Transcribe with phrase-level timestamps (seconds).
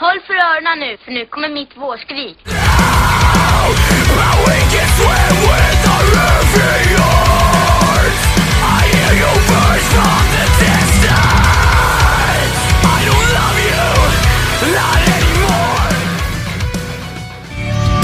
[0.00, 2.38] Håll för öronen nu, för nu kommer mitt vårskrik.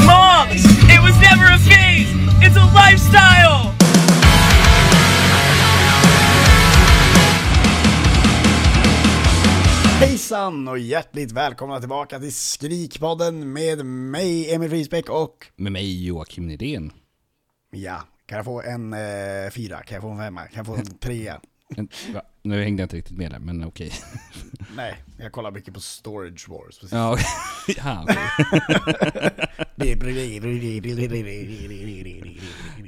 [0.07, 0.49] Mom!
[0.91, 2.11] It was never a phase!
[2.43, 3.74] It's a lifestyle!
[10.25, 16.47] Hejsan och hjärtligt välkomna tillbaka till Skrikpodden med mig Emil Friisbeck och Med mig Joakim
[16.47, 16.93] Nydén.
[17.71, 19.83] ja, kan jag få en eh, fyra?
[19.83, 20.41] Kan jag få en femma?
[20.41, 21.41] Kan jag få en trea?
[21.77, 21.89] En-?
[22.43, 23.93] Nu hängde jag inte riktigt med där, men okej.
[24.77, 26.79] Nej, jag kollar mycket på Storage Wars.
[26.79, 26.93] precis.
[26.93, 27.27] Ja, okej.
[27.77, 28.17] ja, okej.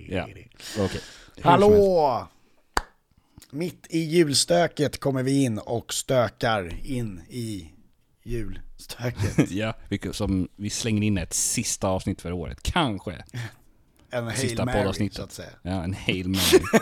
[0.09, 1.01] ja, helst.
[1.43, 2.29] Hallå!
[3.57, 7.73] Mitt i julstöket kommer vi in och stökar in i
[8.23, 9.51] julstöket.
[9.51, 9.75] Ja,
[10.13, 12.63] som, vi slänger in ett sista avsnitt för året.
[12.63, 13.25] Kanske.
[14.11, 15.51] En Sista Hail Mary, så att säga.
[15.63, 16.61] Ja, en Hail Mary.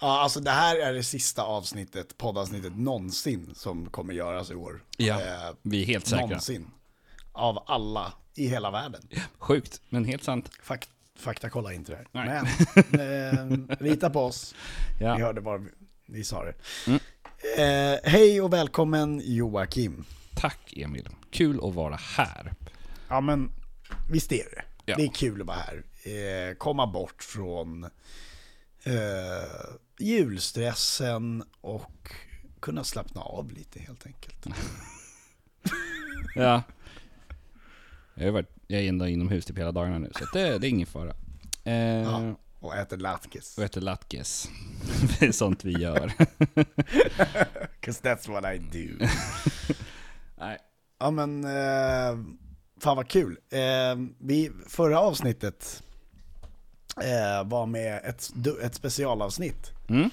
[0.00, 4.84] Ja, alltså det här är det sista avsnittet, poddavsnittet någonsin som kommer göras i år.
[4.96, 6.26] Ja, Eh, vi är helt säkra.
[6.26, 6.70] Någonsin.
[7.32, 9.08] Av alla i hela världen.
[9.38, 10.50] Sjukt, men helt sant.
[10.62, 12.06] Fak fakta kolla inte det här.
[12.12, 12.42] Nej.
[12.90, 14.54] Men eh, lita på oss.
[15.00, 15.06] Ja.
[15.06, 15.16] Mm.
[15.16, 15.64] Vi hörde bara
[16.06, 16.54] vi, sa det.
[17.58, 20.04] Eh, hej och välkommen Joakim.
[20.34, 21.08] Tack Emil.
[21.30, 22.52] Kul att vara här.
[23.08, 23.50] Ja men
[24.10, 24.62] visst är det.
[24.84, 24.96] Ja.
[24.96, 25.82] Det är kul att vara här.
[26.02, 27.84] Eh, komma bort från
[28.84, 28.90] eh,
[29.98, 32.12] julstressen och
[32.60, 34.46] kunna slappna av lite helt enkelt.
[36.34, 36.62] Ja.
[38.16, 40.66] Jag, har varit, jag är ändå inomhus typ hela dagarna nu, så att det, det
[40.66, 41.14] är ingen fara.
[41.64, 43.58] Eh, Ja, och äter latkes.
[43.58, 44.48] Och äter latkes.
[45.20, 46.12] det är sånt vi gör.
[47.80, 49.06] 'Cause that's what I do.
[50.38, 50.58] Nej.
[50.98, 52.18] Ja men, eh,
[52.80, 53.38] fan vad kul.
[53.50, 53.60] Eh,
[54.18, 55.82] vi, förra avsnittet
[57.02, 59.70] eh, var med ett, du- ett specialavsnitt.
[59.88, 60.10] Mm.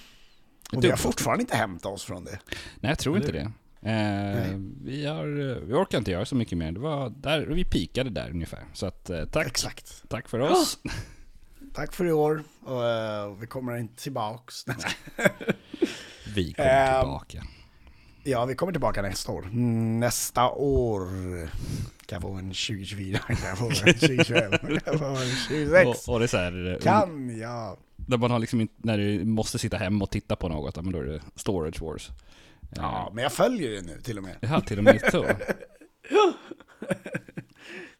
[0.76, 2.40] Och vi har fortfarande inte hämtat oss från det.
[2.80, 3.52] Nej, jag tror inte det.
[3.86, 5.26] Eh, vi, har,
[5.66, 6.72] vi orkar inte göra så mycket mer.
[6.72, 8.64] Det var där, vi pikade där ungefär.
[8.74, 10.04] Så att, eh, tack, Exakt.
[10.10, 10.78] tack för oss.
[11.74, 12.44] Tack för i år.
[12.66, 14.66] Och, eh, vi kommer inte tillbaks.
[16.36, 17.00] Vi kommer Ehm.
[17.02, 17.44] tillbaka.
[18.24, 19.46] ja, vi kommer tillbaka nästa år.
[19.46, 21.08] Mm, Nästa år
[22.06, 26.08] kan jag få en 2024, kan jag få en 2025, kan jag få en 26.
[26.08, 27.78] Och, och det är så här, eh, Kan jag?
[27.96, 30.82] när man har liksom inte, när du måste sitta hemma och titta på något, ja,
[30.82, 32.10] men då är det Storage Wars.
[32.76, 34.36] Ja, men jag följer det nu till och med.
[34.42, 35.26] Ja, till och med så.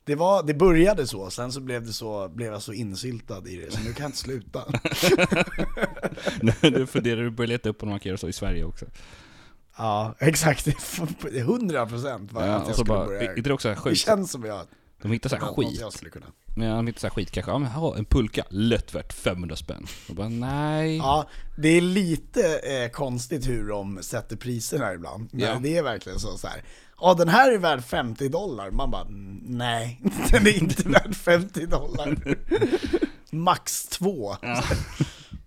[0.06, 3.56] Det, var, det började så, sen så blev, det så blev jag så insyltad i
[3.56, 4.64] det, så nu kan jag inte sluta.
[6.62, 8.86] nu funderar du på att leta upp om man kan göra så i Sverige också.
[9.78, 10.66] Ja, exakt.
[10.66, 13.32] Det är 100 procent vad Ja, och jag så skulle bara, börja.
[13.34, 13.98] är det också Det sjukt?
[13.98, 14.66] känns som jag,
[15.04, 15.80] De hittar så här något skit.
[15.80, 16.26] jag skulle kunna.
[16.56, 19.56] Men de hittar så här skit kanske, ja men ha en pulka, lätt värt 500
[19.56, 19.86] spänn.
[20.10, 20.98] Och bara nej.
[20.98, 25.30] Ja, det är lite eh, konstigt hur de sätter priserna ibland.
[25.32, 25.60] Men Ja.
[25.62, 26.64] det är verkligen så, så här.
[27.02, 28.72] Ja, den här är värd 50 dollar.
[28.72, 32.38] Man bara, "Mm, nej, den är inte värd 50 dollar.
[33.36, 34.36] max två.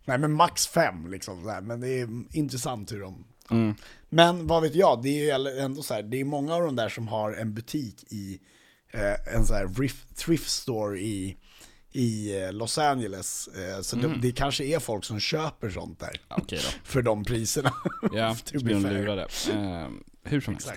[0.05, 1.43] nej, men max fem liksom.
[1.43, 1.61] Så här.
[1.61, 3.25] Men det är intressant hur de...
[3.51, 3.75] Mm.
[4.09, 6.77] Men vad vet jag, det är ju ändå så här, det är många av de
[6.77, 8.41] där som har en butik i
[8.93, 11.37] eh, en så här thrift, thrift store i,
[11.93, 13.49] i eh, Los Angeles.
[13.49, 14.13] Eh, så Mm.
[14.13, 16.21] det, det kanske är folk som köper sånt där.
[16.29, 16.57] Då.
[16.85, 17.73] För de priserna.
[18.13, 19.23] Ja, To så be blir de lurade.
[19.53, 19.89] Eh,
[20.25, 20.73] hur som helst.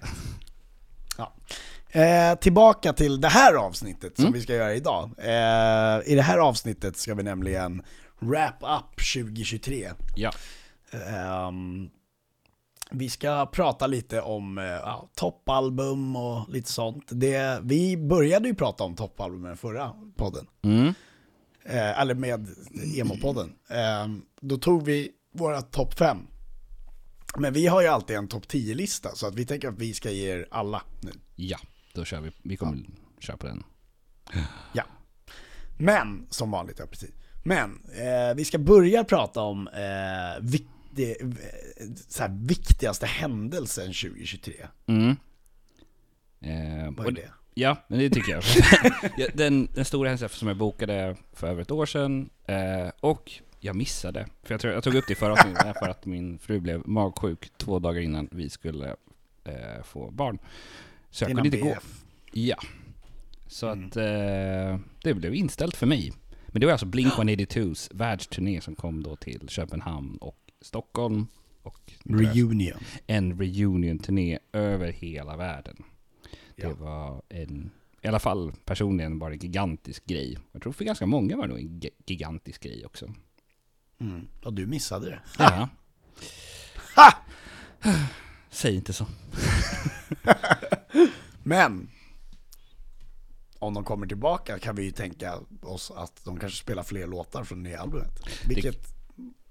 [1.17, 1.33] Ja.
[2.01, 4.33] Eh, tillbaka till det här avsnittet som Mm.
[4.33, 5.09] vi ska göra idag.
[5.17, 7.81] Eh, I det här avsnittet ska vi nämligen
[8.19, 9.91] wrap up 2023.
[10.15, 10.31] Ja.
[10.91, 11.89] Ehm,
[12.91, 17.03] vi ska prata lite om eh, ja, toppalbum och lite sånt.
[17.09, 20.47] Det, vi började ju prata om toppalbum i förra podden.
[20.61, 20.93] Mm.
[21.63, 22.47] Eh, eller med
[22.95, 23.53] emo-podden.
[23.69, 26.17] Ehm, då tog vi våra topp 5.
[27.37, 30.11] Men vi har ju alltid en topp 10-lista, så att vi tänker att vi ska
[30.11, 31.11] ge er alla nu.
[31.35, 31.57] Ja,
[31.93, 32.31] då kör vi.
[32.43, 32.77] Vi kommer
[33.19, 33.63] köra på den.
[34.73, 34.83] Ja.
[35.77, 37.11] Men, som vanligt, ja precis.
[37.43, 40.43] Men, eh, vi ska börja prata om eh,
[40.91, 41.27] det, eh,
[42.07, 44.53] så här, viktigaste händelsen 2023.
[44.87, 45.09] Mm.
[46.41, 47.29] Eh, Vad är det?
[47.53, 48.43] Ja, men det tycker jag.
[49.17, 53.31] Ja, den, den stora händelsen som jag bokade för över ett år sedan, eh, och
[53.59, 54.27] jag missade.
[54.43, 56.87] För jag, tror, jag tog upp det i förra avsnittet för att min fru blev
[56.87, 58.95] magsjuk två dagar innan vi skulle
[59.43, 60.39] eh, få barn.
[61.11, 61.65] Så jag kunde inte gå.
[61.73, 62.03] BF.
[62.31, 62.57] Ja.
[63.47, 63.87] Så Mm.
[63.87, 66.13] att eh, det blev inställt för mig.
[66.47, 71.27] Men det var alltså Blink-182s världsturné som kom då till Köpenhamn och Stockholm.
[71.63, 72.79] och Reunion.
[73.07, 75.83] en reunion-turné över hela världen.
[76.55, 76.67] Ja.
[76.67, 77.71] Det var en,
[78.01, 80.37] i alla fall personligen det en gigantisk grej.
[80.51, 83.13] Jag tror för ganska många var det nog en gi- gigantisk grej också.
[83.99, 84.27] Mm.
[84.43, 85.19] Ja, du missade det.
[85.37, 85.69] Ja.
[86.95, 87.13] Ha!
[88.49, 89.05] Säg inte så.
[91.43, 91.89] Men
[93.59, 97.43] om de kommer tillbaka kan vi ju tänka oss att de kanske spelar fler låtar
[97.43, 98.19] från nya albumet.
[98.47, 98.98] Vilket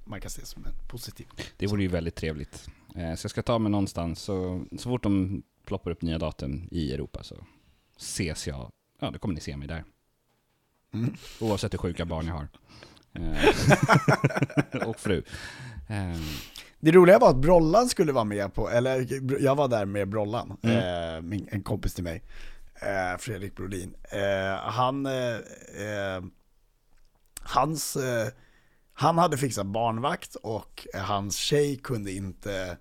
[0.08, 1.26] man kan se som en positiv.
[1.56, 2.68] Det vore ju väldigt trevligt.
[2.94, 6.68] Eh, Så jag ska ta mig någonstans, så, så fort de ploppar upp nya datum
[6.70, 7.36] i Europa så
[7.96, 8.70] ses jag,
[9.00, 9.84] ja då kommer ni se mig där.
[10.94, 11.14] Mm.
[11.40, 12.48] Oavsett hur sjuka barn jag har.
[13.12, 15.22] Eh, och fru.
[15.88, 16.20] Eh,
[16.80, 19.06] Det roliga var att Brollan skulle vara med på, eller
[19.42, 21.32] jag var där med Brollan, Mm.
[21.32, 22.22] eh, en kompis till mig,
[23.18, 23.94] Fredrik Brodin.
[24.62, 25.06] Han,
[27.40, 27.96] hans,
[29.00, 32.76] han hade fixat barnvakt och eh, hans tjej kunde inte,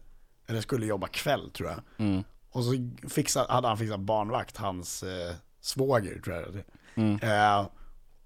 [0.47, 1.79] eller skulle jobba kväll tror jag.
[1.97, 2.71] mm, Och så
[3.09, 6.63] fixade, hade han fixat barnvakt, hans eh, svåger tror jag det
[7.01, 7.19] mm.
[7.21, 7.67] eh,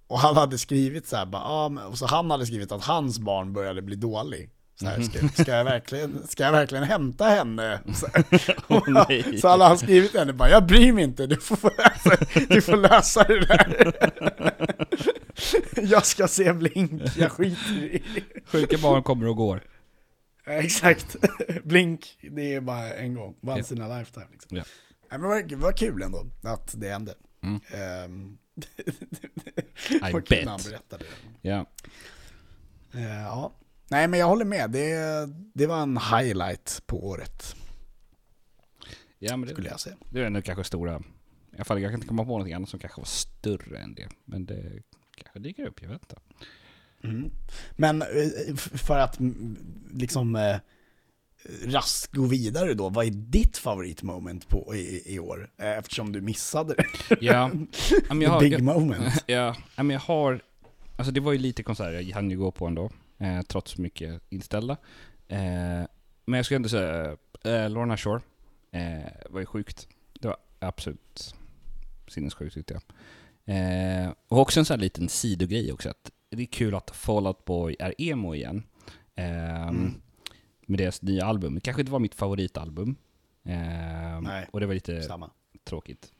[0.08, 3.20] Och han hade skrivit så här, bara, ah, och så han hade skrivit att hans
[3.20, 4.50] barn började bli dålig.
[4.82, 7.80] Så, här, ska, ska, jag verkligen, ska jag verkligen hämta henne?
[7.94, 8.08] Så,
[9.42, 12.62] så hade han skrivit till henne bara, jag bryr mig inte, du får, alltså, du
[12.62, 13.94] får lösa det där.
[15.82, 18.04] Jag ska se Blink, jag skiter i
[18.46, 19.64] Sjuka barn kommer och går.
[20.46, 21.16] Exakt.
[21.64, 23.36] Blink, det är bara en gång.
[23.42, 24.28] Once in a lifetime.
[24.32, 24.58] Liksom.
[24.58, 24.64] Ja.
[25.12, 27.14] Nej, men vad, vad kul ändå att det hände.
[27.44, 27.62] Mm.
[27.74, 28.38] Ehm,
[29.90, 30.30] I han bet.
[30.30, 31.50] berättade det.
[31.50, 31.66] Ja.
[32.94, 33.54] Eh, ja.
[33.92, 37.56] Nej men jag håller med, det, det var en highlight på året
[39.22, 39.96] ja, men skulle det, jag säga.
[40.10, 41.00] det är ändå kanske stora,
[41.52, 43.96] i alla fall jag kan inte komma på något annat som kanske var större än
[43.96, 44.10] det.
[44.26, 44.84] Men det
[45.16, 46.16] kanske dyker upp, jag vet inte.
[47.04, 47.32] Mm.
[47.72, 49.58] Men eh, för att mm,
[49.94, 50.56] liksom eh,
[51.66, 55.52] raskt gå vidare då, vad är ditt favoritmoment på i, i år?
[55.58, 56.86] Eh, Eftersom du missade det.
[57.22, 57.52] Ja,
[58.10, 59.24] jag har, Big jag, moment.
[59.28, 60.42] Ja, ja, men jag har...
[60.96, 64.22] Alltså det var ju lite konserter jag hann ju gå på ändå, eh, trots mycket
[64.30, 64.78] inställda.
[65.28, 65.40] Eh,
[66.26, 68.22] men jag skulle ändå säga, eh, Lorna Shore
[68.72, 69.88] eh, var ju sjukt.
[70.20, 71.36] Det var absolut
[72.08, 72.84] sinnessjukt tyckte jag.
[73.46, 77.28] Eh, och också en sån här liten sidogrej också, att det är kul att Fall
[77.28, 78.64] Out Boy är emo igen.
[79.16, 79.94] Eh, Mm.
[80.66, 81.56] Med deras nya album.
[81.56, 82.96] Det kanske inte var mitt favoritalbum.
[83.44, 84.48] Nej.
[84.52, 85.30] och det var lite Samma.
[85.64, 86.12] tråkigt.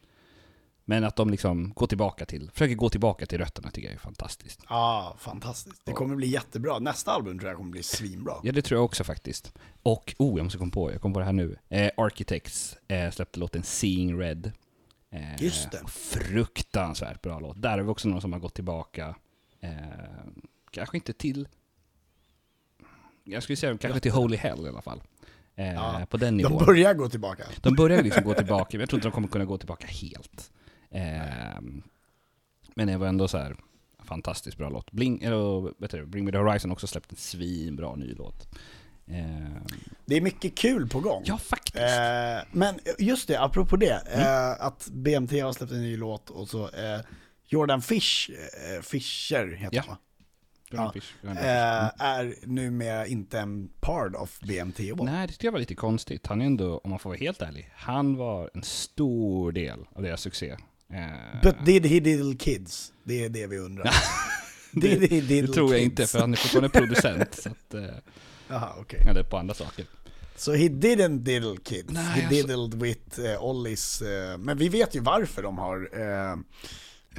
[0.92, 4.00] Men att de liksom går tillbaka till, försöker gå tillbaka till rötterna tycker jag är
[4.00, 4.60] fantastiskt.
[4.70, 5.82] Ja, fantastiskt.
[5.86, 6.80] Det kommer bli jättebra.
[6.80, 8.34] Nästa album tror jag kommer bli svinbra.
[8.44, 9.54] Ja det tror jag också faktiskt.
[9.84, 11.56] Och, oh jag måste komma på, jag kom på det här nu.
[11.70, 14.52] Eh, Architects eh, släppte låten Seeing Red.
[15.12, 15.82] Eh, Just det.
[15.88, 17.62] Fruktansvärt bra låt.
[17.62, 19.16] Där är vi också någon som har gått tillbaka,
[19.60, 19.70] eh,
[20.72, 21.48] kanske inte till,
[23.24, 25.02] jag skulle säga kanske till Holy Hell i alla fall.
[25.56, 26.58] Eh, Ja, på den nivån.
[26.58, 27.44] De börjar gå tillbaka.
[27.62, 30.51] De börjar liksom gå tillbaka, men jag tror inte de kommer kunna gå tillbaka helt.
[30.92, 31.84] Ehm,
[32.76, 33.56] men det var ändå så här
[34.04, 34.92] fantastiskt bra låt.
[34.92, 38.48] Bling, eller, vet du, Bring Me The Horizon också släppt en svinbra ny låt.
[39.08, 39.66] Ehm,
[40.06, 41.24] Det är mycket kul på gång.
[41.26, 41.76] ja, faktiskt.
[41.78, 44.20] Eh, men just det, apropå det, Mm.
[44.20, 47.00] eh, att BMT har släppt en ny låt och så eh,
[47.48, 49.84] Jordan Fish, eh, Fischer heter Ja.
[49.88, 49.98] han
[50.72, 50.92] ja.
[50.94, 51.14] Fish.
[51.24, 54.80] Eh, är numera inte en part of BMT.
[54.96, 56.28] Nej, det tyckte jag var lite konstigt.
[56.28, 60.02] Han är ändå, om man får vara helt ärlig, han var en stor del av
[60.04, 60.58] deras succé.
[60.94, 62.94] Eh, But did he diddle kids?
[63.04, 63.84] Det är det vi undrar.
[64.74, 65.90] he det diddle tror jag kids?
[65.92, 67.36] inte, för han är fortfarande producent.
[67.36, 67.82] så att, eh,
[68.48, 69.06] Jaha, okej.
[69.10, 69.86] eller på andra saker.
[70.36, 74.70] Så he didn't diddle kids, Nej, he alltså- diddled with uh, Ollies, eh, men vi
[74.70, 76.32] vet ju varför de har, eh,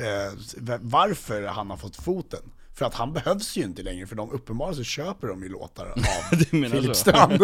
[0.06, 0.32] eh,
[0.80, 2.40] varför han har fått foten.
[2.74, 5.86] För att han behövs ju inte längre, för de uppenbarligen så köper de ju låtar
[5.86, 5.96] av
[6.50, 6.94] Filip så?
[6.94, 7.38] Strand.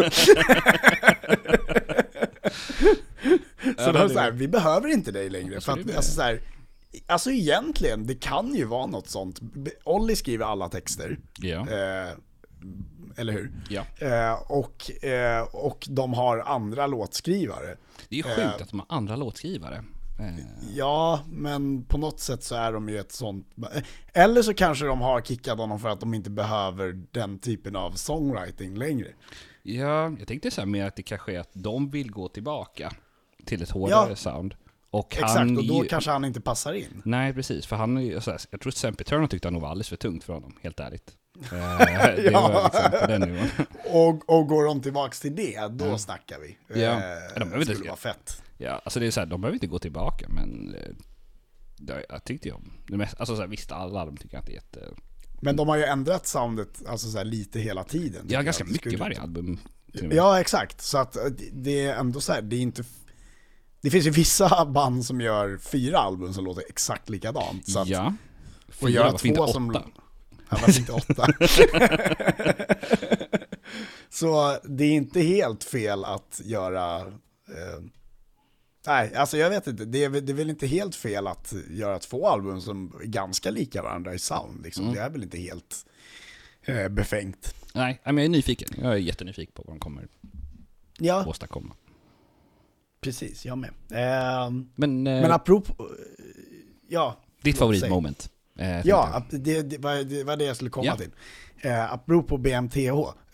[3.84, 5.60] så Ja, de så här, vi behöver inte dig längre.
[5.60, 6.40] För det att, alltså, så här,
[7.06, 9.40] alltså egentligen, det kan ju vara något sånt.
[9.84, 11.18] Olli skriver alla texter.
[11.38, 11.60] Ja.
[11.60, 12.12] Eh,
[13.16, 13.52] eller hur?
[13.68, 14.06] ja.
[14.06, 17.76] Eh, och, eh, och de har andra låtskrivare.
[18.08, 19.84] Det är ju sjukt att de har andra låtskrivare.
[20.20, 20.44] Eh,
[20.74, 23.46] Ja, men på något sätt så är de ju ett sånt...
[24.12, 27.90] Eller så kanske de har kickat honom för att de inte behöver den typen av
[27.90, 29.08] songwriting längre.
[29.62, 32.92] Ja, jag tänkte så här mer att det kanske är att de vill gå tillbaka
[33.48, 34.16] till ett hårdare Ja.
[34.16, 34.54] sound.
[34.90, 37.02] Och Exakt, han och då ju- kanske han inte passar in.
[37.04, 37.66] Nej, precis.
[37.66, 39.96] För han är ju, så här, jag tror Sempitörn tyckte han nog var alldeles för
[39.96, 41.10] tungt för honom, helt ärligt.
[41.42, 41.48] Eh,
[42.16, 42.48] det Ja.
[42.48, 43.48] var liksom på den nivån.
[43.92, 46.56] Och, och går de tillbaks till det, då snackar vi.
[46.74, 46.80] Mm.
[46.82, 46.92] Ja.
[46.92, 47.00] Eh,
[47.34, 48.42] Ja, de behöver det skulle vara fett.
[48.58, 50.90] Ja, alltså det är så här, de behöver inte gå tillbaka, men eh,
[51.76, 54.52] det, jag tyckte ju om det alltså så här, visst alla album tycker jag inte
[54.52, 54.80] är jätte...
[55.40, 58.26] Men de har ju ändrat soundet alltså så här, lite hela tiden.
[58.28, 58.44] Ja, jag.
[58.44, 59.58] ganska Det mycket varje album.
[60.10, 60.80] Ja, exakt.
[60.80, 62.84] Så att eh, det- det är ändå så här, det är inte...
[63.80, 67.70] Det finns ju vissa band som gör fyra album som låter exakt likadant.
[67.70, 68.14] Så att, ja.
[68.66, 69.70] och Fyra, göra inte två som...
[69.70, 69.84] åtta?
[70.50, 71.26] Ja, varför inte åtta?
[74.10, 77.00] så det är inte helt fel att göra...
[77.48, 77.82] Eh,
[78.86, 79.84] nej, alltså jag vet inte.
[79.84, 83.50] Det är, det är väl inte helt fel att göra två album som är ganska
[83.50, 84.64] lika varandra i sound.
[84.64, 84.84] Liksom.
[84.84, 84.94] Mm.
[84.94, 85.86] Det är väl inte helt
[86.62, 87.54] eh, befängt.
[87.74, 88.68] Nej, men jag är nyfiken.
[88.82, 90.08] Jag är jättenyfiken på vad de kommer
[90.98, 91.74] Ja, åstadkomma.
[93.00, 93.44] Precis.
[93.46, 93.70] Jag med.
[93.90, 95.74] Eh, Men, eh, men apropå...
[95.84, 95.86] eh,
[96.88, 98.30] Ja, ditt favoritmoment?
[98.58, 100.96] Eh, Ja, det, det, var, det var det jag skulle komma Ja.
[100.96, 101.10] till.
[101.60, 102.78] Eh, apropå BMTH,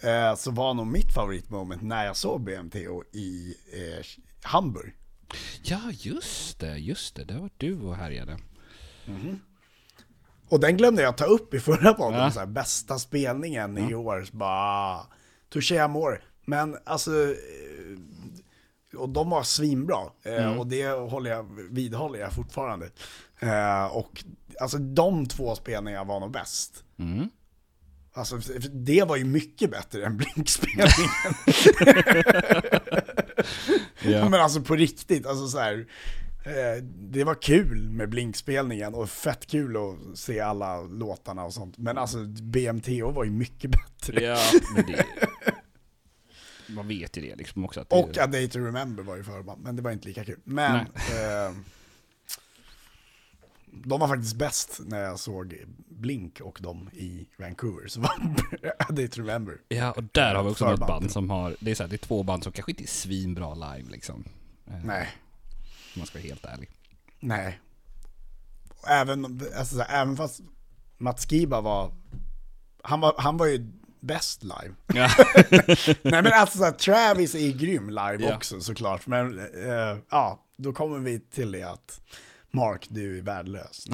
[0.01, 2.79] eh, så var nog mitt favoritmoment när jag såg BMTH
[3.13, 4.05] i eh,
[4.43, 4.93] Hamburg.
[5.63, 7.25] ja, just det, just det.
[7.25, 8.39] Där var du och härjade.
[10.49, 12.31] Och den glömde jag ta upp i förra podden, Ja.
[12.31, 14.27] så här, bästa spelningen i år.
[14.33, 15.01] Bara,
[15.49, 16.21] touché amore.
[16.47, 17.11] Men alltså,
[18.97, 19.99] och de var svinbra.
[20.23, 22.91] Eh, Och det håller jag, vidhåller jag fortfarande.
[23.41, 24.25] Eh, och
[24.61, 26.85] alltså de två spelningarna var nog bäst.
[26.99, 27.29] Mm.
[28.17, 28.37] Alltså,
[28.73, 30.89] det var ju mycket bättre än Blinkspelningen.
[34.31, 35.87] Men alltså på riktigt, alltså så här,
[36.45, 41.79] eh, det var kul med Blinkspelningen och fett kul att se alla låtarna och sånt.
[41.79, 44.25] Men alltså BMTO var ju mycket bättre.
[44.25, 44.39] ja,
[44.75, 45.05] men det...
[46.69, 49.25] Man vet ju det liksom också att det, Och A Day to Remember var ju
[49.25, 50.41] förband, men det var inte lika kul.
[50.45, 51.57] Men eh,
[53.71, 57.89] de var faktiskt bäst när jag såg Blink och dem i Vancouver.
[57.89, 58.01] Så
[58.89, 59.59] Day to Remember.
[59.69, 61.01] Ja, och där har vi också något Förband.
[61.03, 62.87] band som har, det är, så här, det är två band som kanske inte är
[62.87, 64.25] svinbra live liksom.
[64.67, 65.09] Eh, Nej.
[65.95, 66.71] Om man ska vara helt ärlig.
[67.21, 67.61] Nej.
[68.89, 70.41] Även, alltså, även fast
[70.99, 71.93] Mats Giba var,
[72.83, 73.73] han var, han var ju
[74.07, 74.75] bäst live.
[74.95, 75.11] Ja.
[76.03, 78.37] Nej men alltså så här, Travis är grym live Ja.
[78.37, 79.07] också såklart.
[79.07, 82.01] Men eh, ja, då kommer vi till det att
[82.51, 83.87] Mark, du är värdelös.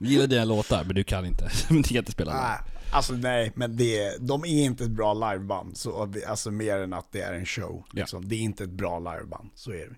[0.00, 1.50] Gillar dina låtar, men du kan inte.
[1.68, 2.34] Men du kan inte spela.
[2.48, 2.58] Nej,
[2.92, 5.76] alltså nej, men det, de är inte ett bra liveband.
[5.76, 7.84] Så, alltså mer än att det är en show.
[7.92, 8.00] Ja.
[8.00, 8.28] Liksom.
[8.28, 9.96] Det är inte ett bra liveband, så är det.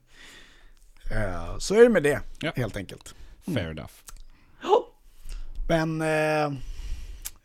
[1.16, 2.52] Eh, så är det med det, Ja.
[2.56, 3.14] helt enkelt.
[3.44, 3.92] Fair enough.
[5.68, 6.52] Men eh,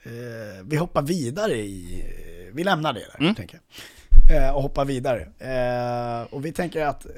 [0.04, 2.00] eh, vi hoppar vidare i,
[2.48, 3.36] eh, vi lämnar det där, Mm.
[3.36, 3.64] tänker jag.
[4.44, 5.22] Eh, och hoppar vidare.
[5.40, 7.12] Eh, och vi tänker att eh,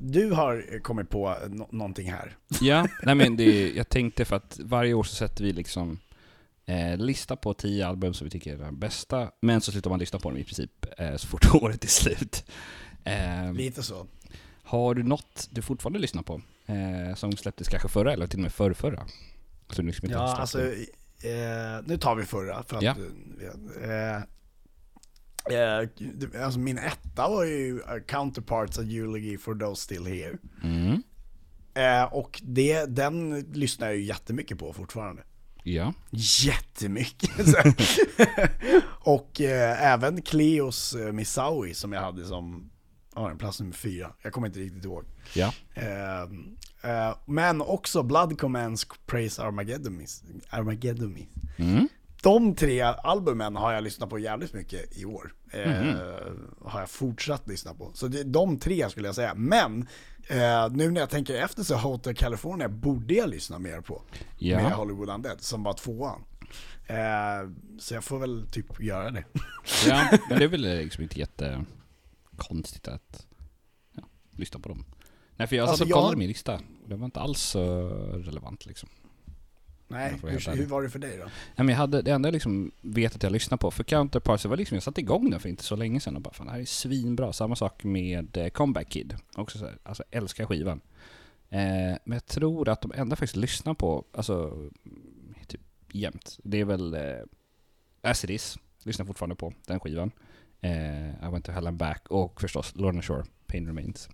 [0.00, 2.36] du har kommit på nå- någonting här.
[2.60, 5.98] Ja, nej men det, jag tänkte för att varje år så sätter vi liksom
[6.66, 9.98] eh, lista på tio album som vi tycker är de bästa, men så slutar man
[9.98, 10.86] lyssna på dem i princip
[11.16, 12.44] så fort året är slut.
[13.54, 14.06] Lite så.
[14.62, 16.40] har du något du fortfarande lyssnar på?
[17.16, 19.06] Som släpptes kanske förra eller till och med förrförra?
[19.70, 20.58] Som du liksom inte Ja, alltså?
[21.22, 22.62] Eh, nu tar vi förra.
[22.62, 22.94] För att, Ja.
[23.82, 24.16] eh,
[25.56, 30.38] eh, alltså min etta var ju eh, Counterparts of Eulogy for those still here.
[30.62, 31.02] Mm.
[31.74, 35.22] Eh, och det, den lyssnar jag ju jättemycket på fortfarande.
[35.62, 35.94] Ja.
[36.10, 37.30] Jättemycket.
[39.00, 42.70] Och eh, även Cleos Missaui som jag hade som,
[43.14, 44.12] ja, en plats nummer fyra.
[44.22, 45.04] Jag kommer inte riktigt ihåg.
[45.34, 45.52] Ja.
[45.74, 46.22] Eh,
[46.90, 49.42] eh, men också Blood Commands Praise.
[49.42, 50.22] Armageddonis.
[51.56, 51.88] Mm.
[52.22, 55.32] De tre albumen har jag lyssnat på jävligt mycket i år.
[55.52, 55.96] Eh, Mhm.
[56.64, 57.90] Har jag fortsatt lyssna på.
[57.94, 59.34] Så det, de tre skulle jag säga.
[59.34, 59.88] Men
[60.28, 64.02] eh, nu när jag tänker efter så Hotel California borde jag lyssna mer på.
[64.38, 64.56] Ja.
[64.62, 66.24] Med Hollywood Undead som var tvåan.
[66.86, 69.24] Eh, så jag får väl typ göra det.
[69.86, 71.20] ja, men det är väl liksom inte
[72.40, 73.26] jättekonstigt att
[73.92, 74.84] ja, lyssna på dem.
[75.36, 78.66] Nej för jag Alltså, och jag- kollade min lista, det var inte alls så relevant
[78.66, 78.88] liksom.
[79.88, 81.24] Nej, Jag hur, hur var det för dig då?
[81.24, 84.44] Nej, men jag hade, det enda jag liksom vet att jag lyssnar på, för Counterparts,
[84.44, 86.52] var liksom, jag satte igång den för inte så länge sedan och bara fan det
[86.52, 87.32] här är svinbra.
[87.32, 89.16] Samma sak med eh, Comeback Kid.
[89.36, 90.80] Också så här, alltså älskar skivan.
[91.48, 91.58] Eh,
[92.04, 94.68] men jag tror att de enda faktiskt lyssnar på, alltså
[95.46, 95.60] typ
[95.92, 97.00] jämt, det är väl eh,
[98.02, 100.10] As It Is, lyssnar fortfarande på den skivan.
[100.60, 104.08] Eh, I Went to Hell and Back och förstås Lorna Shore, Pain Remains.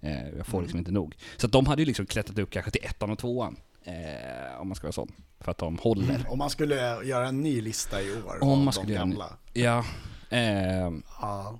[0.00, 1.16] Eh, jag får liksom inte nog.
[1.36, 3.56] Så de hade ju liksom klättrat upp kanske till ettan och tvåan.
[3.84, 5.12] Eh, om man ska vara sån.
[5.40, 6.26] För att de håller.
[6.30, 9.08] Om man skulle göra en ny lista i år Om man de skulle göra en
[9.08, 9.36] ny- gamla.
[9.52, 9.84] Ja.
[10.30, 11.58] ehm, Ja.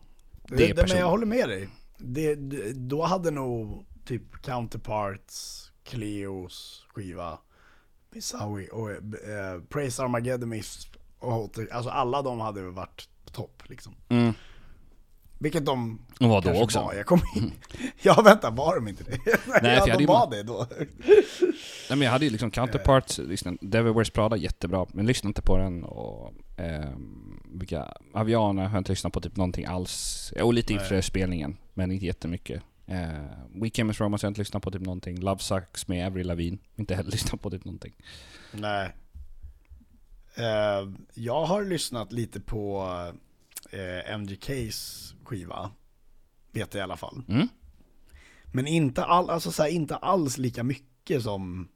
[0.49, 1.69] Det Det, det, men jag håller med dig.
[1.99, 7.39] Det, det, då hade nog typ Counterparts, Cleos skiva,
[8.11, 10.03] Missaui och eh, Praise
[11.19, 13.95] Hotel, alltså alla de hade varit topp liksom.
[14.09, 14.35] mm.
[15.43, 16.83] Vilket de Och vad då också?
[16.83, 16.95] var.
[16.95, 17.25] Jag kommer
[18.03, 19.19] Ja vänta, var de inte det?
[19.63, 20.67] jag ja, de var det då.
[20.71, 25.43] Nej men jag hade ju liksom Counterparts, lyssna, Devil Wears Prada, jättebra, men lyssnade inte
[25.43, 30.33] på den och ehm, vilka, Aviana har jag inte lyssnat på typ någonting alls.
[30.43, 30.83] Och lite Nej.
[30.83, 32.63] inför spelningen, men inte jättemycket.
[32.91, 35.21] Uh, We Came As Romance har jag inte lyssnat på typ någonting.
[35.21, 37.93] Love Sucks med Avril Lavigne, inte heller lyssnat på typ någonting.
[38.53, 38.91] Nej.
[40.35, 42.87] Eh, jag har lyssnat lite på
[43.71, 45.71] eh, MGKs skiva.
[46.53, 47.23] Vet jag i alla fall.
[47.29, 47.49] Mm?
[48.53, 51.69] Men inte, all, alltså så här, inte alls lika mycket som,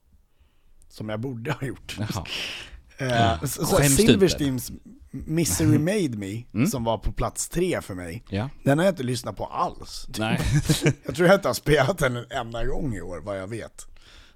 [0.89, 1.97] som jag borde ha gjort.
[1.99, 2.25] Jaha.
[2.99, 3.89] Eh, så, så inte?
[3.89, 4.73] Silversteins
[5.11, 6.67] Misery Made Me, Mm.
[6.67, 8.49] som var på plats tre för mig, Ja.
[8.65, 10.07] den har jag inte lyssnat på alls.
[10.19, 10.41] Nej.
[11.05, 13.87] Jag tror jag inte har spelat den en enda gång i år, vad jag vet.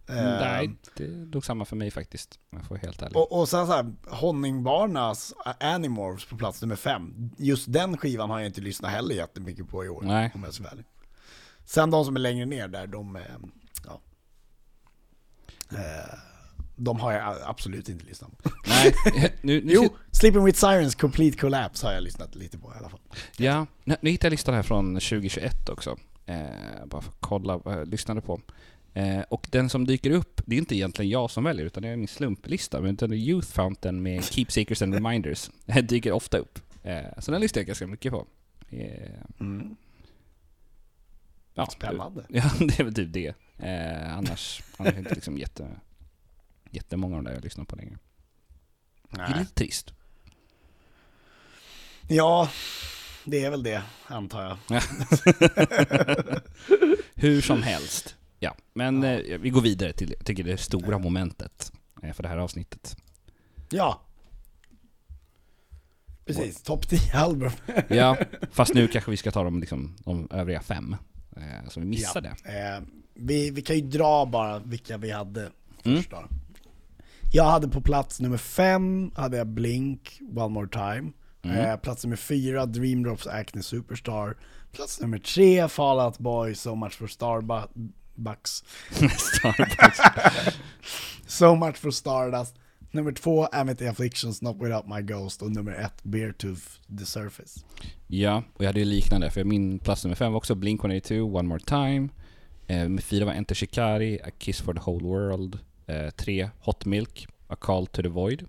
[0.08, 2.38] Eh, Nej, det nog samma för mig faktiskt.
[2.50, 3.16] Jag får vara helt ärlig.
[3.16, 7.30] Och, och sen så här, Honningbarnas Animorphs på plats nummer fem.
[7.36, 10.02] Just den skivan har jag inte lyssnat heller jättemycket på i år.
[10.02, 10.32] Nej.
[10.34, 10.84] Om jag ska vara ärlig.
[11.64, 13.22] Sen de som är längre ner där, de, eh,
[13.86, 14.00] ja.
[15.72, 16.18] Eh,
[16.76, 18.50] de har jag absolut inte lyssnat på.
[18.66, 18.94] Nej,
[19.42, 22.88] nu, nu, Jo, Sleeping with Sirens Complete Collapse har jag lyssnat lite på i alla
[22.88, 23.00] fall.
[23.36, 25.96] Ja, nu, nu hittade jag listan här från 2021 också.
[26.26, 26.36] Eh,
[26.86, 28.40] bara för att kolla vad jag lyssnade på.
[28.98, 31.88] Eh, och den som dyker upp, det är inte egentligen jag som väljer, utan det
[31.88, 32.80] är min slumplista.
[32.80, 35.50] Men är Youth Fountain med Keepsakers and Reminders.
[35.66, 36.58] Den dyker ofta upp.
[36.82, 38.26] Eh, så den lyssnar jag ganska mycket på.
[38.70, 39.76] Eh, Mm.
[41.54, 42.26] ja, Spännande.
[42.28, 43.34] Ja, det är väl typ det.
[43.58, 45.68] Eh, annars, annars är det inte liksom jätte,
[46.70, 47.98] jättemånga av de där jag lyssnar på längre.
[49.10, 49.38] Det är Nej.
[49.40, 49.92] lite trist.
[52.08, 52.50] Ja,
[53.24, 54.80] det är väl det, antar jag.
[57.14, 58.14] Hur som helst.
[58.38, 62.28] Ja, men eh, vi går vidare till, jag tycker det stora momentet eh, för det
[62.28, 62.96] här avsnittet.
[63.70, 64.00] Ja.
[66.26, 67.50] Precis, topp 10 album.
[67.88, 68.16] Ja,
[68.50, 70.96] fast nu kanske vi ska ta de, liksom, de övriga fem
[71.36, 72.36] eh, som vi missade.
[72.44, 72.50] Ja.
[72.50, 72.82] Eh,
[73.14, 75.50] vi, vi kan ju dra bara vilka vi hade
[75.84, 75.96] Mm.
[75.96, 76.24] först då.
[77.32, 81.12] Jag hade på plats nummer fem, hade jag Blink, One More Time.
[81.42, 81.56] Mm.
[81.56, 84.36] Eh, plats nummer fyra, Dream Drops Acne Superstar.
[84.72, 87.06] Plats nummer tre, Fall Out Boy, So Much For
[88.18, 88.62] Starbucks.
[88.90, 90.54] Starbucks.
[91.26, 92.54] So Much For Stardust.
[92.90, 95.42] Nummer två, Amity Afflictions, Not Without My Ghost.
[95.42, 96.62] Och nummer ett, Beartooth,
[96.98, 97.60] The Surface.
[98.06, 101.48] Ja, och jag hade ju liknande, för min plats nummer fem var också Blink-182, One
[101.48, 102.08] More Time.
[102.66, 105.58] Eh, nummer fyra var Enter Shikari, A Kiss For The Whole World.
[105.86, 108.48] Eh, tre, Hot Milk, A Call To The Void.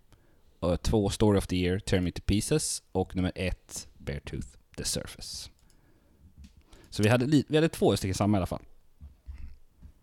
[0.60, 2.82] Och två, Story of the Year, Tear Me To Pieces.
[2.91, 5.50] Och nummer ett, Beartooth, The Surface.
[6.89, 8.62] Så vi hade, vi hade två stycken samma i alla fall.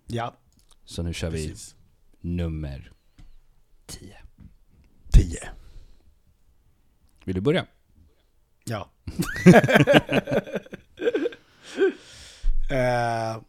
[0.06, 0.36] Ja,
[0.84, 1.74] Så nu kör vi precis.
[2.20, 2.92] nummer
[3.86, 4.16] 10.
[5.12, 5.38] 10.
[7.24, 7.66] Vill du börja?
[8.64, 8.90] Ja.
[12.70, 13.42] uh,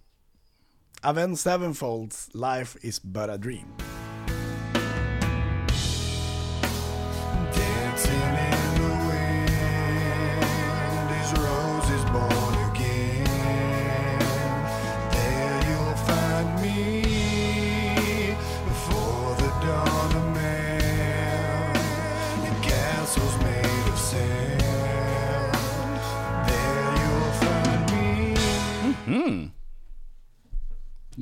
[1.10, 3.68] Avenged Sevenfolds Life is but a dream.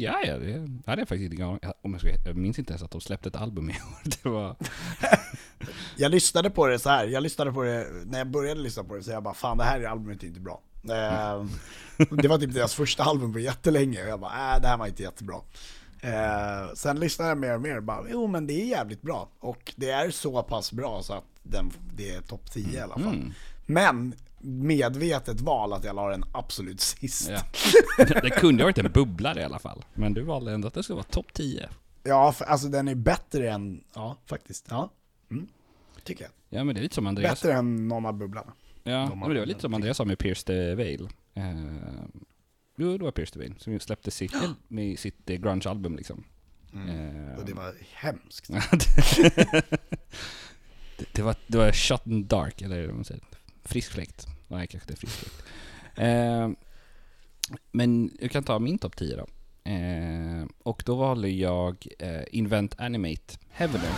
[0.06, 1.44] Ja, ja, det hade jag faktiskt inte.
[1.82, 4.04] Om jag, ska, jag minns inte ens att de släppte ett album i år.
[4.24, 4.56] Det var...
[5.98, 7.08] Jag lyssnade på det så här.
[7.08, 9.64] jag lyssnade på det, när jag började lyssna på det så jag bara fan det
[9.64, 10.62] här albumet är inte bra.
[10.84, 11.46] Eh,
[12.22, 14.88] det var typ deras första album på jättelänge och jag bara äh, det här var
[14.88, 15.36] inte jättebra.
[16.02, 19.30] Eh, sen lyssnade jag mer och mer och bara jo men det är jävligt bra.
[19.40, 22.94] Och det är så pass bra så att den, det är topp 10 i alla
[22.94, 23.16] fall.
[23.16, 23.34] Mm.
[23.66, 24.14] Men
[24.46, 27.30] medvetet val att jag la den absolut sist.
[27.30, 27.42] Ja.
[28.22, 29.86] Det kunde ha varit en bubblare i alla fall.
[29.94, 31.70] Men du valde ändå att det skulle vara topp 10.
[32.04, 34.66] Ja, för, alltså den är bättre än, ja faktiskt.
[34.70, 34.90] Ja,
[35.32, 35.48] mm,
[36.04, 36.32] tycker jag.
[36.60, 37.42] Ja, men det är lite som Andreas...
[37.42, 38.54] Bättre än någon av bubblarna.
[38.84, 41.10] Ja, De men det var lite som Andreas sa med Pierce the Veil.
[41.34, 41.44] Eh,
[42.78, 44.34] jo, det var Pierce the Veil som släppte sitt,
[44.68, 46.24] med sitt eh, grunge-album liksom.
[46.74, 48.48] Eh, Och det var hemskt.
[50.98, 53.24] det, det, var, det var shot in dark, eller vad man säger.
[53.64, 54.25] Frisk fläkt.
[54.56, 55.44] Nej, kanske inte är fläkt.
[55.96, 56.50] Eh,
[57.72, 59.28] men jag kan ta min topp 10 då.
[59.72, 63.90] Eh, och då valde jag eh, Invent Animate Heavener.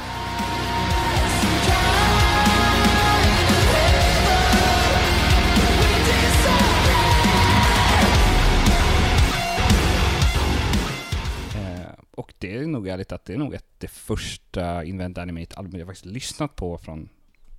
[11.55, 15.79] Eh, och det är nog ärligt att det är nog ett, det första Invent Animate-albumet
[15.79, 17.09] jag faktiskt lyssnat på från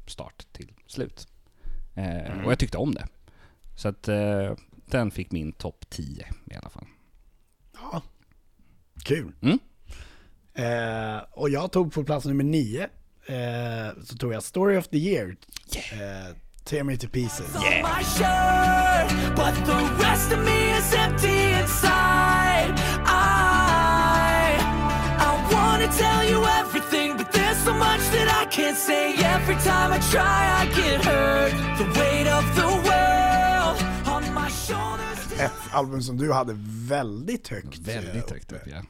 [0.06, 1.26] start till slut.
[1.98, 3.06] Eh, Och jag tyckte om det.
[3.76, 4.52] Så att eh,
[4.86, 6.86] den fick min topp 10 i alla fall.
[7.74, 8.02] Ja,
[9.04, 9.32] kul.
[9.42, 9.58] Mm.
[10.54, 12.82] Eh, och jag tog på plats nummer nio,
[13.26, 15.36] eh, så tog jag Story of the Year,
[15.92, 17.54] eh, Tear Me To Pieces.
[17.54, 22.74] my shirt, but the rest of me is empty inside.
[23.06, 24.58] I
[25.20, 26.97] I wanna tell you everything,
[28.28, 29.04] that I can't say.
[29.24, 31.52] Every time I try, I get hurt.
[31.78, 33.78] The weight of the world
[34.14, 35.40] on my shoulders.
[35.40, 36.52] Ett album som du hade
[36.88, 37.78] väldigt högt.
[37.78, 38.82] Väldigt eh, högt upp ja.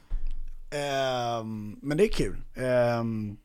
[0.77, 2.41] Ehm, men det är kul.
[2.55, 3.37] Ehm,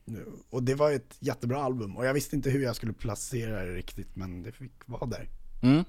[0.50, 1.96] och det var ett jättebra album.
[1.96, 5.28] Och jag visste inte hur jag skulle placera det riktigt, men det fick vara där.
[5.62, 5.84] Mm.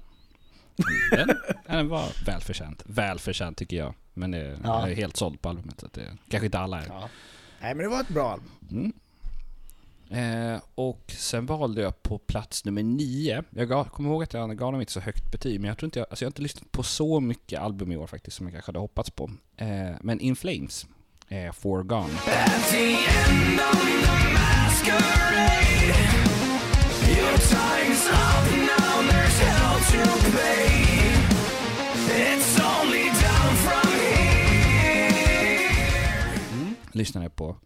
[1.10, 1.28] Den,
[1.66, 2.82] den var välförtjänt.
[2.86, 3.94] Välförtjänt tycker jag.
[4.14, 4.80] Men det, Ja.
[4.80, 6.88] jag är helt såld på albumet så att det kanske inte alla är.
[7.60, 8.92] Nej, men det var ett bra album.
[10.10, 13.44] Eh, och sen valde jag på plats nummer nio.
[13.50, 15.86] Jag gav, kommer ihåg att jag gav dem inte så högt betyg, men jag tror
[15.86, 18.46] inte jag, alltså jag har inte lyssnat på så mycket album i år faktiskt som
[18.46, 19.30] jag kanske hade hoppats på.
[19.56, 19.66] Eh,
[20.00, 20.86] men In Flames,
[21.28, 22.08] eh, For Gone.
[22.70, 22.96] the
[36.52, 37.56] mm, lyssnade jag på.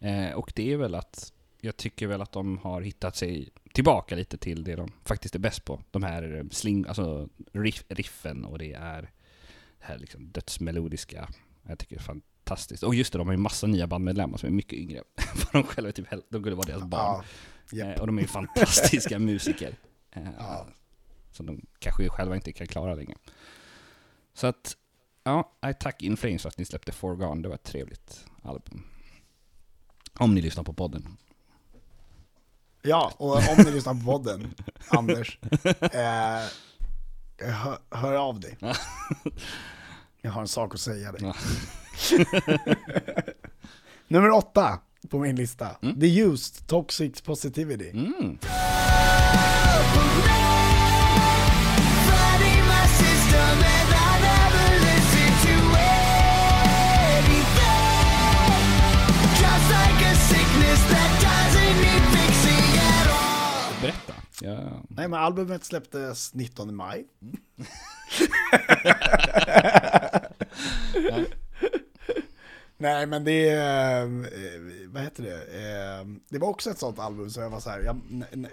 [0.00, 1.32] Eh, och det är väl att
[1.64, 5.38] jag tycker väl att de har hittat sig tillbaka lite till det de faktiskt är
[5.38, 5.80] bäst på.
[5.90, 9.02] De här sling, alltså riff, riffen och det är
[9.78, 11.28] det här liksom dödsmelodiska.
[11.62, 12.82] Jag tycker det är fantastiskt.
[12.82, 15.02] Och just det, de har ju massa nya bandmedlemmar som är mycket yngre
[15.34, 17.24] vad de själva är typ de skulle vara deras barn.
[17.70, 17.96] Ja, japp.
[17.96, 19.76] Eh, och de är ju fantastiska musiker.
[20.10, 20.66] Eh, Ja.
[21.32, 23.14] Som de kanske själva inte kan klara längre.
[24.34, 24.76] Så att,
[25.24, 27.42] ja, tack In Flames för att ni släppte Foregone.
[27.42, 28.82] Det var ett trevligt album.
[30.18, 31.16] Om ni lyssnar på podden.
[32.86, 34.54] Ja, och om ni lyssnar på podden,
[34.88, 35.38] Anders,
[35.80, 36.42] eh,
[37.48, 38.58] hör, hör av dig.
[40.20, 41.32] Jag har en sak att säga dig.
[44.08, 44.78] Nummer åtta
[45.10, 45.68] på min lista.
[46.00, 47.90] The Used, Toxic Positivity.
[47.90, 48.38] Mm.
[64.44, 64.82] Ja.
[64.88, 67.06] Nej men albumet släpptes 19 maj.
[72.76, 74.08] Nej men det, eh,
[74.88, 77.80] vad heter det, Eh, det var också ett sånt album så jag var så här,
[77.80, 78.00] jag,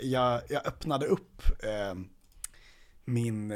[0.01, 1.95] jag, jag öppnade upp eh,
[3.06, 3.51] min,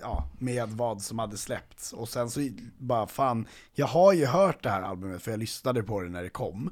[0.00, 1.92] ja, med vad som hade släppts.
[1.92, 5.82] Och sen så bara, fan, jag har ju hört det här albumet för jag lyssnade
[5.82, 6.70] på det när det kom.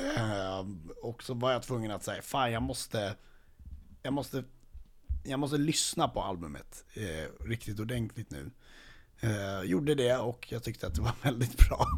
[0.00, 0.66] Eh,
[1.02, 3.16] och så var jag tvungen att säga, fan jag måste,
[4.02, 4.44] jag måste,
[5.24, 8.50] jag måste lyssna på albumet eh, riktigt ordentligt nu.
[9.20, 11.86] Eh, gjorde det och jag tyckte att det var väldigt bra.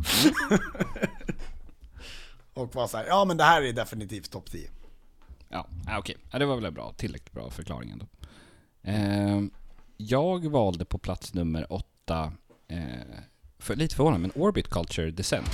[2.55, 4.71] och var så här, ja men det här är definitivt topp 10.
[5.49, 6.17] Ja, ah, okej.
[6.31, 8.07] Ja, det var väl en bra, tillräckligt bra förklaring ändå.
[9.97, 12.33] Jag valde på plats nummer åtta,
[12.69, 12.79] eh,
[13.59, 15.51] för, lite förvånad, men Orbit Culture Descent.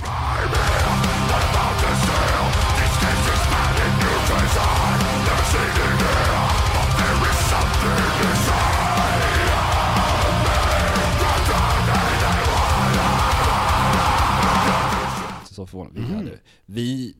[15.45, 15.93] Så förvånad.
[15.95, 17.15] Vi, hade, vi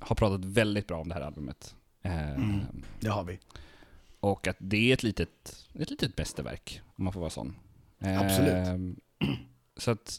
[0.00, 1.74] har pratat väldigt bra om det här albumet.
[2.02, 2.12] Eh,
[3.00, 3.38] Det har vi.
[4.22, 7.56] Och att det är ett litet, ett litet mästerverk, om man får vara sån.
[7.98, 8.68] Absolut.
[8.68, 9.00] Ehm,
[9.76, 10.18] så att,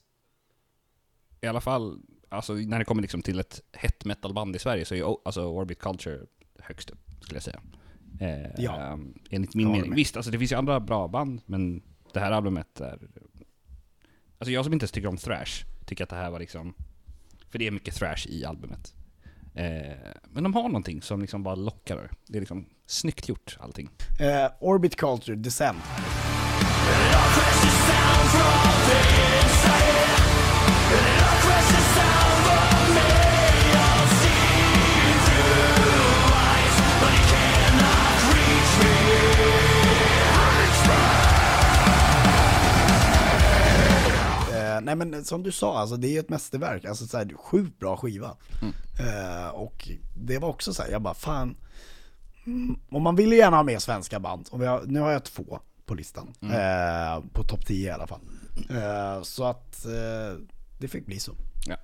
[1.42, 4.94] i alla fall, alltså när det kommer liksom till ett hett metalband i Sverige så
[4.94, 6.20] är ju, alltså Orbit Culture
[6.60, 7.62] högst upp, skulle jag säga.
[8.20, 9.00] Eh, Ja.
[9.30, 9.96] Enligt min mening.
[9.96, 13.00] Visst, alltså det finns ju andra bra band, men det här albumet är...
[14.38, 16.74] Alltså jag som inte ens tycker om thrash, tycker att det här var liksom...
[17.50, 18.96] För det är mycket thrash i albumet.
[19.56, 22.12] Eh, men de har någonting som liksom bara lockar.
[22.28, 23.90] Det är liksom snyggt gjort, allting.
[24.20, 25.84] Eh, Orbit Culture, Descent.
[26.90, 27.24] Eh,
[44.84, 46.86] nej men som du sa, alltså, det är ett mästerverk.
[46.86, 48.38] Alltså så här, sjukt bra skiva.
[49.00, 51.58] Eh, och det var också så här, jag bara fan.
[52.46, 54.48] Mm, och man vill ju gärna ha med svenska band.
[54.52, 56.34] Och har, nu har jag två på listan.
[56.42, 58.22] Eh, på topp 10 i alla fall.
[58.70, 59.86] Eh, så att
[60.80, 61.36] det fick bli så.
[61.68, 61.76] Ja.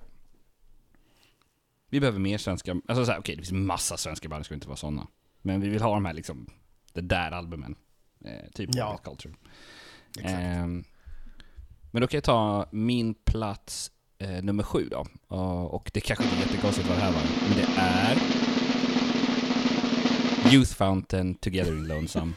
[1.90, 4.54] Vi behöver mer svenska, alltså så här, okej det finns massa svenska band, det ska
[4.54, 5.06] inte vara sådana.
[5.42, 6.46] Men vi vill ha de här liksom,
[6.92, 7.74] det där albumen.
[8.54, 9.00] Typ Ja.
[9.04, 9.34] Culture.
[10.18, 10.86] Exakt.
[11.90, 15.06] Men då kan jag ta min plats eh, nummer sju då.
[15.28, 18.16] Och, och det kanske inte är jättekonstigt vad det här var, men det är...
[20.52, 22.32] Youth Fountain, Together in Lonesome.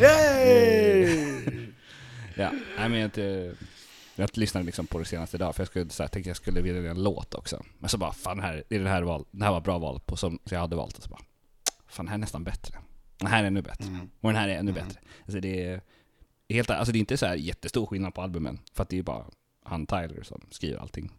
[0.00, 1.26] Yay!
[2.38, 3.10] Ja, nej men jag,
[4.16, 6.62] jag lyssnade liksom på det senaste idag för jag skulle, så här, tänkte jag skulle
[6.62, 7.64] vilja en låt också.
[7.78, 10.00] Men så bara, fan här, det, är det, här val, det här var bra val
[10.00, 11.22] på som jag hade valt och så bara,
[11.86, 12.78] fan den här är nästan bättre.
[13.18, 13.86] Den här är ännu bättre.
[14.20, 15.00] Och den här är ännu bättre.
[15.24, 15.80] Alltså det är
[16.48, 18.58] helt, alltså det är inte så här jättestor skillnad på albumen.
[18.74, 19.24] För att det är bara
[19.64, 21.12] han Tyler som skriver allting.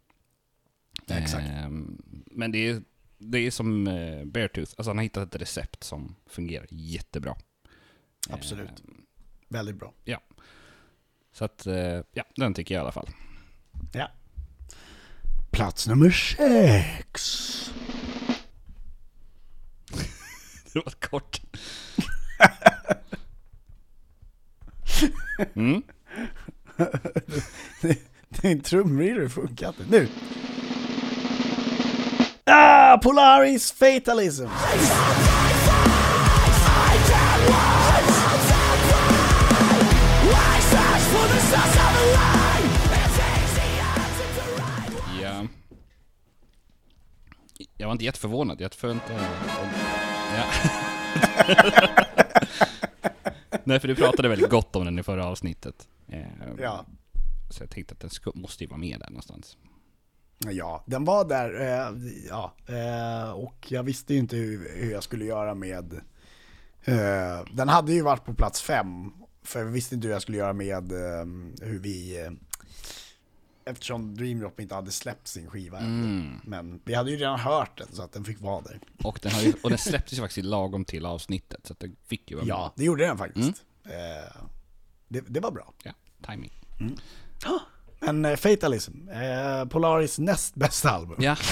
[1.07, 1.47] Exakt.
[1.47, 2.81] Ehm, men det är,
[3.17, 7.35] det är som eh, Beartooth, alltså han har hittat ett recept som fungerar jättebra.
[8.29, 8.69] Absolut.
[8.69, 9.01] Ehm,
[9.47, 9.93] Väldigt bra.
[10.03, 10.21] ja.
[11.37, 13.09] Så att, eh, ja, den tycker jag i alla fall.
[13.91, 14.11] Ja.
[15.51, 17.71] Plats nummer sex.
[20.73, 21.41] Det var kort.
[25.55, 25.81] Mm.
[28.29, 29.83] Din trumvirvel funkar inte.
[29.89, 30.07] Nu!
[32.45, 34.47] Ah, Polaris Fatalism!
[47.77, 48.61] Jag var inte jätteförvånad.
[48.61, 49.19] Jag förväntade
[50.35, 50.45] ja.
[53.63, 55.87] Nej, för du pratade väldigt gott om den i förra avsnittet.
[56.07, 56.21] Eh,
[56.59, 56.85] Ja.
[57.49, 58.09] Så jag tänkte att den
[58.41, 59.57] måste ju vara med där någonstans.
[60.37, 65.03] Ja, den var där, eh, ja, eh, och jag visste ju inte hur, hur jag
[65.03, 65.93] skulle göra med...
[66.83, 69.11] Eh, den hade ju varit på plats fem,
[69.43, 71.25] för jag visste inte hur jag skulle göra med eh,
[71.61, 72.27] hur vi...
[73.67, 76.41] Eftersom Dreamdrop inte hade släppt sin skiva än.
[76.43, 78.79] Men vi hade ju redan hört den, så att den fick vara där.
[79.03, 81.95] Och den, har ju, och den släpptes ju faktiskt lagom till avsnittet, så att den
[82.07, 82.45] fick ju vara.
[82.47, 83.63] Ja, det gjorde den faktiskt.
[83.85, 83.91] Eh,
[85.07, 85.73] det, det var bra.
[85.83, 85.91] ja
[86.27, 86.51] timing.
[87.99, 91.17] Men eh, Fatalism, eh, Polaris näst bästa album.
[91.19, 91.35] Ja.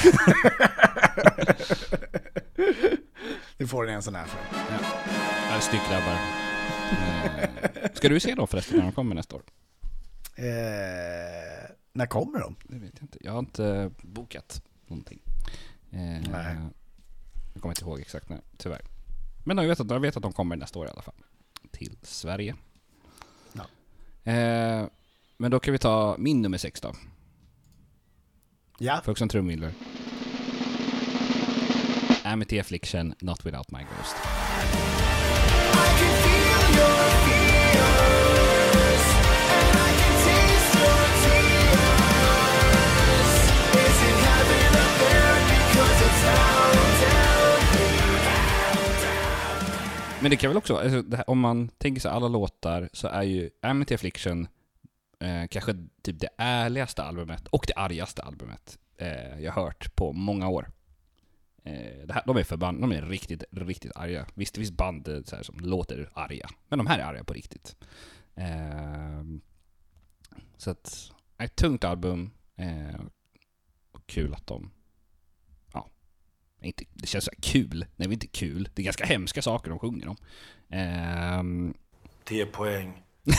[3.57, 4.39] Det får den en sån här för.
[4.53, 4.77] ja.
[5.49, 6.17] Här är styckgrabbar.
[7.83, 9.41] Eh, ska du se dem förresten när de kommer nästa år?
[10.35, 10.45] Eh,
[11.95, 12.55] när kommer de?
[12.63, 13.17] Det vet jag inte.
[13.21, 15.19] Jag har inte bokat någonting.
[15.91, 15.99] Eh,
[16.31, 16.57] Nej.
[17.53, 18.81] Jag kommer inte ihåg exakt när, tyvärr.
[19.45, 21.15] Men jag vet, att, jag vet att de kommer nästa år i alla fall.
[21.71, 22.55] Till Sverige.
[23.53, 23.63] Ja.
[24.31, 24.87] Eh,
[25.37, 26.95] men då kan vi ta min nummer sex då.
[28.79, 29.71] Ja, För också en trumvirvel.
[32.23, 34.15] Amity Affliction, Not Without My Ghost.
[50.25, 53.23] Men det kan väl också, alltså, här, om man tänker sig alla låtar så är
[53.23, 54.47] ju Amity Affliction
[55.19, 60.49] eh, kanske typ det ärligaste albumet och det argaste albumet eh, jag hört på många
[60.49, 60.71] år.
[61.63, 64.25] Eh, det här, de är förband, de är riktigt, riktigt arga.
[64.33, 67.23] Visst, det finns band eh, så här, som låter arga, men de här är arga
[67.23, 67.75] på riktigt.
[68.35, 69.23] Eh,
[70.57, 73.01] så att, ett tungt album, eh,
[73.91, 74.71] och kul att de
[76.67, 77.79] inte, det känns så kul.
[77.95, 78.69] Nej, det är inte kul.
[78.73, 80.17] Det är ganska hemska saker de sjunger om.
[80.69, 81.73] Ehm,
[82.23, 83.01] 10 poäng.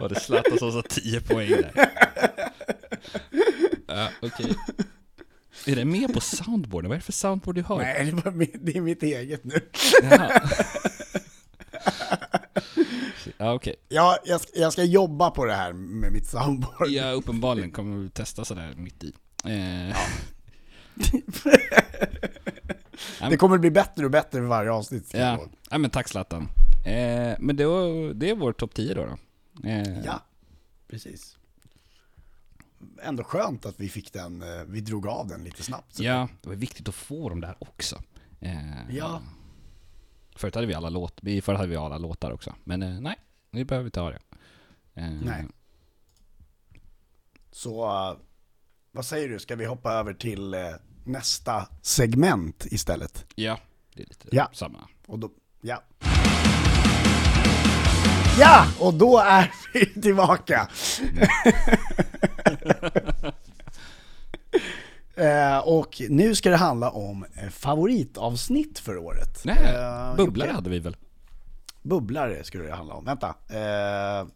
[0.00, 1.72] Var det Zlatan som sa 10 poäng där?
[3.86, 4.54] Ja, okej.
[5.66, 6.88] Är det med på soundboarden?
[6.88, 7.78] Vad är det för soundboard du har?
[7.78, 9.54] nej det, var mitt, det är mitt eget nu.
[10.02, 10.40] Jaha.
[13.38, 13.76] Ja, okej.
[13.88, 16.88] Ja, jag, ska- jag ska jobba på det här med mitt soundboard.
[16.88, 19.12] Ja, uppenbarligen kommer vi testa sådär mitt i.
[19.44, 19.96] Eh,
[23.30, 25.14] Det kommer bli bättre och bättre för varje avsnitt.
[25.14, 25.46] ja.
[25.70, 26.48] ja, men tack Zlatan.
[26.86, 29.04] Eh, men det, var, det är vår topp 10 då.
[29.06, 29.18] då.
[29.68, 30.20] Eh, ja,
[30.88, 31.36] precis.
[33.02, 35.94] Ändå skönt att vi fick den, eh, vi drog av den lite snabbt.
[35.94, 38.02] så- Ja, det var viktigt att få dem där också.
[38.40, 39.22] Eh, Ja.
[40.36, 42.54] Förut hade vi alla låt, vi, förut hade vi alla låtar också.
[42.64, 43.16] Men eh, nej,
[43.50, 44.18] vi behöver inte ha det.
[44.94, 45.44] Eh, Nej.
[47.52, 48.16] Så,
[48.92, 50.60] vad säger du, ska vi hoppa över till eh,
[51.04, 53.24] nästa segment istället?
[53.34, 53.58] Ja,
[53.94, 54.50] det är lite Ja.
[54.52, 54.78] samma.
[55.06, 55.82] Och då, ja.
[58.38, 60.68] Ja, och då är vi tillbaka.
[65.16, 69.40] eh, och nu ska det handla om eh, favoritavsnitt för året.
[69.44, 70.96] Nej, Eh, bubblare Jocke, hade vi väl?
[71.82, 73.04] Bubblare skulle det handla om.
[73.04, 73.28] Vänta.
[73.48, 74.26] Eh...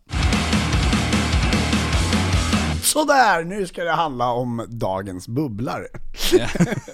[2.82, 5.86] Sådär, nu ska det handla om dagens bubblare.
[6.32, 6.48] Ja.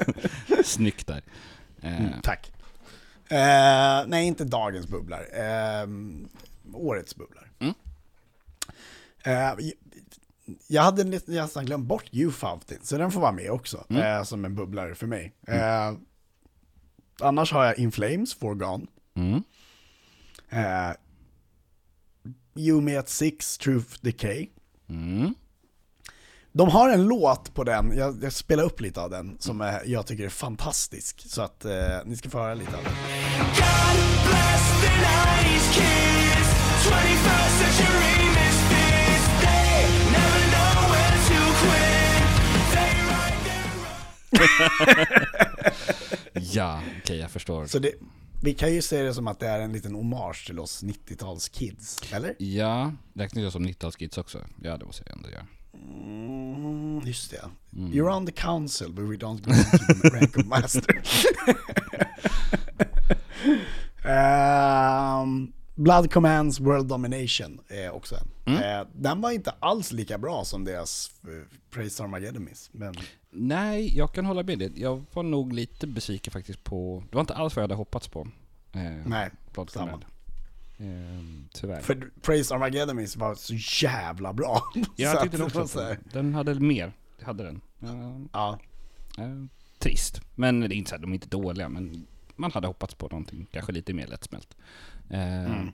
[0.64, 1.22] Snyggt där.
[1.82, 2.52] Eh, Mm, tack.
[3.28, 5.26] Eh, nej, inte dagens bubblar.
[5.32, 5.88] Eh,
[6.74, 7.50] årets bubblar.
[7.58, 7.74] Mm.
[9.24, 9.64] Eh,
[10.66, 13.84] jag hade nästan glömt bort You Fountain, så den får vara med också.
[13.88, 14.02] Mm.
[14.02, 15.32] Eh, som en bubblare för mig.
[15.48, 15.92] Eh,
[17.20, 18.86] annars har jag In Flames, Forgone.
[19.14, 19.42] Mm.
[22.54, 24.48] You Me at Six, Truth Decay.
[24.88, 25.34] Mm.
[26.54, 29.82] De har en låt på den, jag, jag spelar upp lite av den, som är,
[29.86, 31.22] jag tycker är fantastisk.
[31.26, 31.72] Så att eh,
[32.04, 32.92] ni ska få höra lite av den.
[32.92, 36.48] God bless the 90s kids
[36.86, 42.30] 21st century misfits They never know when to quit
[42.74, 43.40] They write
[46.32, 47.66] their Ja, okej jag förstår.
[47.66, 47.92] Så det,
[48.42, 52.14] vi kan ju se det som att det är en liten hommage till oss 90-talskids,
[52.14, 52.34] eller?
[52.38, 54.44] Ja, räknas jag som 90-talskids också?
[54.62, 55.46] Ja, det måste jag ändå göra.
[55.88, 57.50] Mm, just det.
[57.70, 61.02] You're on the council but we don't go into the rank of master.
[64.04, 68.56] Ehm, Blood Commands World Domination är också en.
[68.56, 72.94] Eh, den var inte alls lika bra som deras uh, Praise Armageddon men
[73.30, 74.72] Nej, jag kan hålla med dig.
[74.74, 77.02] Jag var nog lite besviken faktiskt på...
[77.10, 78.28] Det var inte alls vad jag hade hoppats på.
[78.72, 79.84] Eh, nej, Blood samma.
[79.86, 80.04] Command.
[80.82, 81.80] Eh, tyvärr.
[81.80, 84.62] För Praise Armageddon var så jävla bra.
[84.96, 86.92] jag tyckte det också så den hade mer.
[87.18, 87.60] Det hade den.
[87.82, 88.58] Eh, Ja,
[89.18, 89.44] eh,
[89.78, 90.20] trist.
[90.34, 93.08] Men det är inte så här, de är inte dåliga, men man hade hoppats på
[93.08, 94.56] någonting kanske lite mer lättsmält.
[95.10, 95.64] Eh,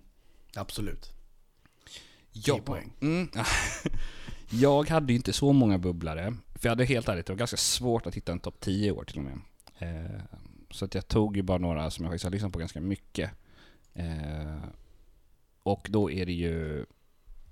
[0.55, 1.13] absolut.
[2.33, 2.93] Ja, poäng.
[3.01, 3.29] Mm.
[4.51, 6.37] jag hade ju inte så många bubblare.
[6.55, 9.05] För jag hade helt ärligt, det var ganska svårt att hitta en topp 10 år
[9.05, 9.41] till och med.
[9.79, 10.21] Eh,
[10.71, 13.31] så att jag tog ju bara några som jag faktiskt har lyssnat på ganska mycket.
[13.95, 14.57] Eh,
[15.69, 16.87] och då är det ju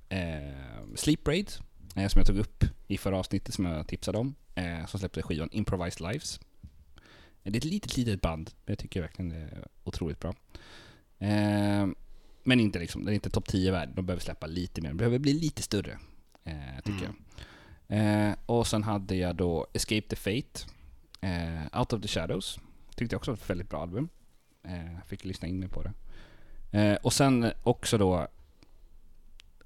[0.08, 1.52] eh, Sleep Raid,
[1.96, 4.34] eh, som jag tog upp i förra avsnittet som jag tipsade om.
[4.54, 6.40] Eh, som släppte skivan Improvised Lives.
[7.42, 10.34] Det är ett litet, litet band, men jag tycker verkligen det är otroligt bra.
[11.18, 11.86] Eh,
[12.42, 13.88] men inte liksom, den är inte topp 10 värd.
[13.94, 14.88] De behöver släppa lite mer.
[14.88, 15.98] De behöver bli lite större,
[16.44, 17.14] eh, tycker jag.
[17.98, 20.66] Eh, och sen hade jag då Escape the Fate,
[21.20, 22.58] eh, Out of the Shadows.
[22.94, 24.08] Tyckte jag också var ett väldigt bra album.
[24.62, 25.92] Eh, fick lyssna in mig på det.
[26.76, 28.26] Eh, och sen också då,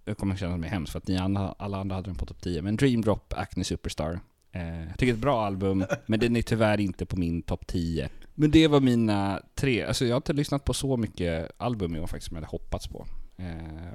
[0.05, 2.40] jag kommer känna mig hemskt för att ni andra, alla andra hade den på topp
[2.42, 4.20] 10, men Dream Drop, Acne Superstar.
[4.53, 7.42] Eh, jag tycker det är ett bra album, men den är tyvärr inte på min
[7.42, 8.09] topp 10.
[8.35, 12.01] Men det var mina tre, alltså jag har inte lyssnat på så mycket album i
[12.01, 13.07] år faktiskt som jag hade hoppats på.
[13.37, 13.46] Eh,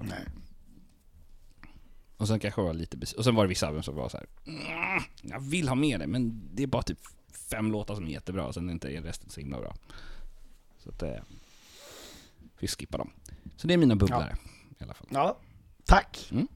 [0.02, 0.26] Nej.
[2.18, 4.18] och sen kanske jag var lite Och sen var det vissa album som var så
[4.18, 4.26] här.
[4.46, 7.00] "Mm, Jag vill ha med det, men det är bara typ
[7.50, 9.76] fem låtar som är jättebra, och sen är inte resten så himla bra.
[10.78, 11.04] Så att...
[11.04, 11.16] Eh,
[12.60, 13.12] vi skippar dem.
[13.58, 14.38] Så det är mina bubblare
[14.80, 15.08] i alla fall.
[15.10, 15.40] Ja,
[15.86, 16.28] tack.
[16.32, 16.48] Mm.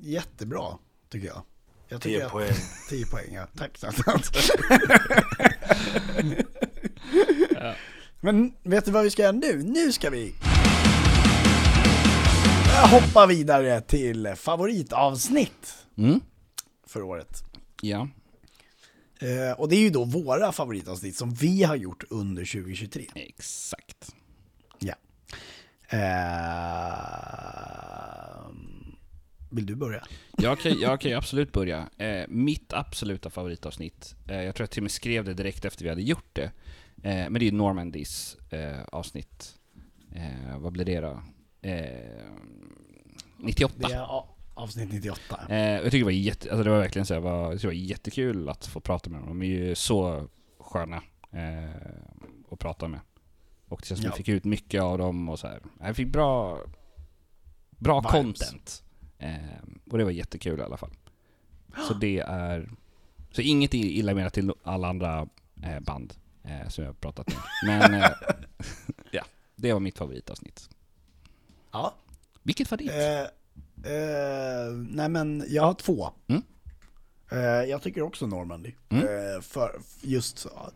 [0.00, 0.78] Jättebra,
[1.08, 1.42] tycker jag.
[1.88, 2.52] jag tycker 10 att- poäng.
[2.88, 3.46] 10 poäng, ja.
[3.56, 4.20] Tack Satan.
[8.20, 9.62] Men vet du vad vi ska göra nu?
[9.62, 10.34] Nu ska vi
[12.90, 16.20] hoppa vidare till favoritavsnitt Mm.
[16.86, 17.42] för året.
[17.82, 18.08] Ja.
[19.20, 23.06] Eh, och det är ju då våra favoritavsnitt som vi har gjort under 2023.
[23.14, 24.13] Exakt.
[25.88, 25.98] Eh,
[29.50, 30.02] vill du börja?
[30.38, 31.88] Jag kan, jag kan absolut börja.
[31.98, 35.84] Eh, mitt absoluta favoritavsnitt, eh, jag tror jag till och med skrev det direkt efter
[35.84, 36.50] vi hade gjort det.
[37.02, 39.54] Eh, men det är Normandys eh, avsnitt.
[40.14, 41.22] Eh, vad blir det då?
[41.62, 42.24] Eh,
[43.38, 43.88] 98.
[43.88, 44.06] Det är
[44.54, 45.40] avsnitt 98.
[45.48, 47.72] Eh, jag tycker det var, jätte, alltså det var verkligen så här, var, det var
[47.72, 49.28] jättekul att få prata med dem.
[49.28, 50.28] De är ju så
[50.60, 51.02] sköna
[52.50, 53.00] att prata med.
[53.74, 54.12] Och det känns som Ja.
[54.12, 55.60] vi fick ut mycket av dem och så här.
[55.80, 56.60] Jag fick bra,
[57.70, 58.12] bra Vibes.
[58.12, 58.82] content.
[59.18, 59.34] Eh,
[59.90, 60.90] och det var jättekul i alla fall.
[61.88, 62.70] Så det är...
[63.30, 65.28] Så inget illa menat till alla andra
[65.62, 67.36] eh, band eh, som jag har pratat med.
[67.80, 68.10] Men eh,
[69.10, 69.24] ja,
[69.56, 70.70] det var mitt favoritavsnitt.
[71.72, 71.94] Ja.
[72.42, 72.90] Vilket var ditt?
[72.90, 73.20] Eh,
[73.92, 76.10] eh, nej men jag har två.
[76.26, 76.42] Mm.
[77.68, 78.72] Jag tycker också Normandy.
[78.88, 79.42] Mm.
[79.42, 80.70] För just så.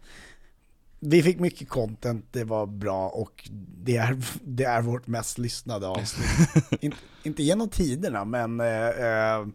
[1.00, 3.48] Vi fick mycket content, det var bra och
[3.84, 6.28] det är, det är vårt mest lyssnade avsnitt.
[6.80, 9.46] In, inte genom tiderna men eh, eh,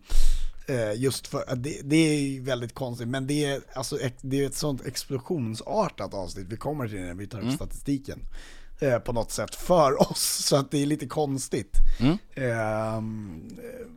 [0.68, 4.56] eh, just för det, det är väldigt konstigt men det är, alltså, det är ett
[4.56, 7.56] sånt explosionsartat avsnitt vi kommer till när vi tar upp Mm.
[7.56, 8.20] statistiken.
[8.80, 11.78] Eh, på något sätt för oss så att det är lite konstigt.
[12.00, 12.18] Mm.
[12.36, 13.88] Ehm, eh,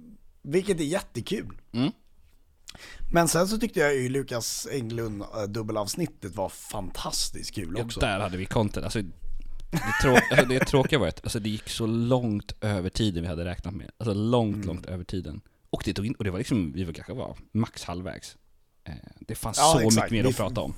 [0.43, 1.59] vilket är jättekul.
[1.73, 1.93] Mm.
[3.13, 8.01] Men sen så tyckte jag ju Lukas Englund eh, dubbelavsnittet var fantastiskt kul Ja, också.
[8.01, 8.85] där hade vi content.
[8.85, 13.23] Alltså, det, trå alltså, det tråkiga var att alltså, det gick så långt över tiden
[13.23, 13.91] vi hade räknat med.
[13.99, 14.67] Alltså långt, Mm.
[14.67, 15.41] långt över tiden.
[15.71, 18.37] Och det, tog in, och det var liksom, vi var kanske var max halvvägs.
[18.85, 19.95] Eh, det fanns Ja, så exakt.
[19.97, 20.75] mycket mer Vi- att prata om.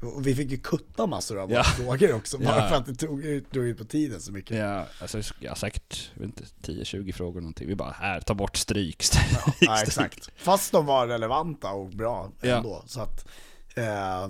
[0.00, 1.56] Och vi fick ju kutta massor av Ja.
[1.56, 2.68] våra frågor också, bara Ja.
[2.68, 4.56] för att det tog ut, drog ut på tiden så mycket.
[4.56, 5.18] Ja, alltså
[5.48, 7.68] har säkert, jag vet inte, 10-20 frågor någonting.
[7.68, 9.26] Vi bara, här, ta bort stryk, stryk,
[9.60, 9.82] Ja, stryk.
[9.88, 10.30] exakt.
[10.36, 12.56] Fast de var relevanta och bra Ja.
[12.56, 12.82] ändå.
[12.86, 13.28] Så att,
[13.76, 14.28] eh,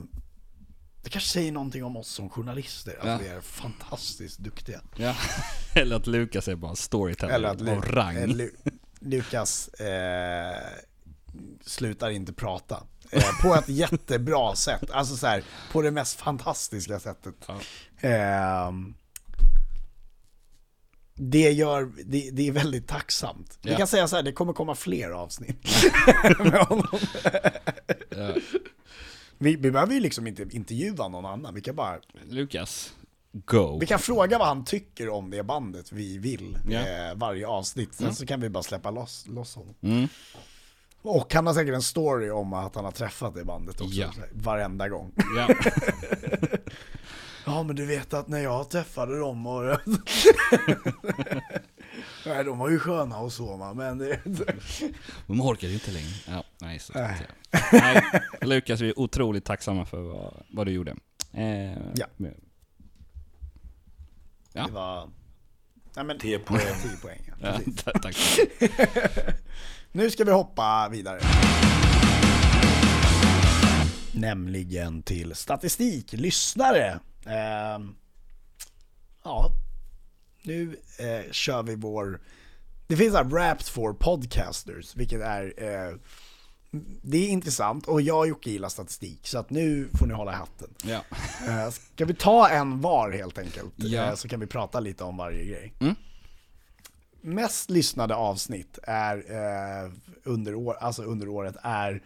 [1.02, 3.18] det kanske säger någonting om oss som journalister, att Ja.
[3.22, 4.80] vi är fantastiskt duktiga.
[4.96, 5.14] Ja.
[5.74, 8.16] Eller att Lukas är bara storyteller Eller att Lu- av rang.
[8.16, 8.56] eh, Lu-
[9.00, 10.56] Lukas eh,
[11.64, 12.82] slutar inte prata.
[13.10, 15.42] Eh, på ett jättebra sätt, alltså så här,
[15.72, 17.34] på det mest fantastiska sättet.
[17.46, 17.60] Ja.
[18.08, 18.94] Ehm,
[21.14, 23.58] det, gör, det, det är väldigt tacksamt.
[23.62, 23.76] Vi Ja.
[23.76, 25.66] kan säga så här, det kommer komma fler avsnitt
[26.38, 26.98] med honom.
[28.10, 28.34] Ja.
[29.38, 31.98] Vi, vi behöver ju liksom inte intervjua någon annan, vi kan bara
[32.28, 32.92] Lukas,
[33.32, 33.78] go.
[33.80, 36.78] vi kan fråga vad han tycker om det bandet vi vill Ja.
[36.78, 39.74] eh, varje avsnitt, sen så kan vi bara släppa loss, loss honom.
[39.80, 40.08] Mm.
[41.02, 44.12] Och han har säkert en story om att han har träffat det bandet också, Ja.
[44.32, 45.12] varenda gång.
[45.36, 45.48] Ja.
[47.46, 49.62] Ja men du vet att när jag träffade dem och...
[52.26, 54.20] Nej de var ju sköna och så va, men det...
[55.26, 56.08] De orkar ju inte längre.
[56.28, 57.26] Ja, nej, så Nej.
[57.72, 58.02] nej.
[58.40, 60.96] Lukas, vi är otroligt tacksamma för vad, vad du gjorde.
[61.32, 62.06] Eh, Ja.
[62.16, 62.40] men-
[64.52, 64.66] Ja.
[64.66, 65.10] Det var...
[65.96, 66.18] Nej men...
[66.18, 66.60] 10 poäng.
[66.82, 67.30] 10 poäng.
[67.42, 67.60] ja.
[67.86, 68.16] Ja, tack.
[69.92, 71.20] Nu ska vi hoppa vidare.
[74.14, 77.00] Nämligen till statistik, lyssnare.
[77.26, 77.94] Ehm,
[79.24, 79.50] ja,
[80.42, 82.20] nu eh, kör vi vår...
[82.86, 85.44] Det finns här Wrapped for Podcasters, vilket är...
[85.56, 85.94] Eh,
[87.02, 90.32] det är intressant och jag och Jocke gillar statistik, så att nu får ni hålla
[90.32, 90.68] i hatten.
[90.84, 91.00] Ja.
[91.48, 93.72] Eh, Ska vi ta en var helt enkelt?
[93.76, 94.08] Ja.
[94.08, 95.72] Eh, Så kan vi prata lite om varje grej.
[95.80, 95.94] Mm.
[97.20, 99.90] Mest lyssnade avsnitt är eh,
[100.24, 102.02] under, år, alltså under året är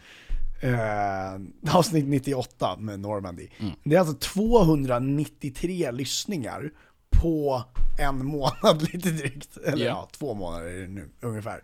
[0.61, 1.41] eh,
[1.77, 3.49] avsnitt 98 med Normandy.
[3.59, 3.73] Mm.
[3.85, 6.71] Det är alltså 293 lyssningar
[7.11, 7.63] på
[7.99, 9.57] en månad lite drygt.
[9.57, 9.91] Eller Ja.
[9.91, 11.63] ja, två månader nu ungefär.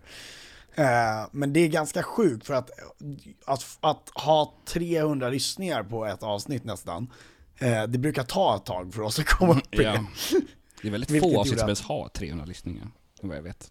[0.75, 2.71] Eh, men det är ganska sjukt för att,
[3.45, 7.13] att, att ha 300 lyssningar på ett avsnitt nästan,
[7.59, 9.93] eh, det brukar ta ett tag för oss att komma upp i Ja.
[9.93, 10.07] det.
[10.83, 12.89] Det är väldigt Vilket få avsnitt som att- ens har 300 lyssningar,
[13.23, 13.71] vad jag vet.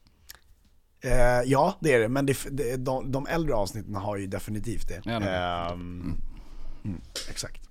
[1.03, 4.87] Eh, ja, det är det, men det, det, de, de äldre avsnitten har ju definitivt
[4.87, 5.01] det.
[5.05, 6.21] Ja, det Ehm,
[6.85, 7.61] mm, exakt.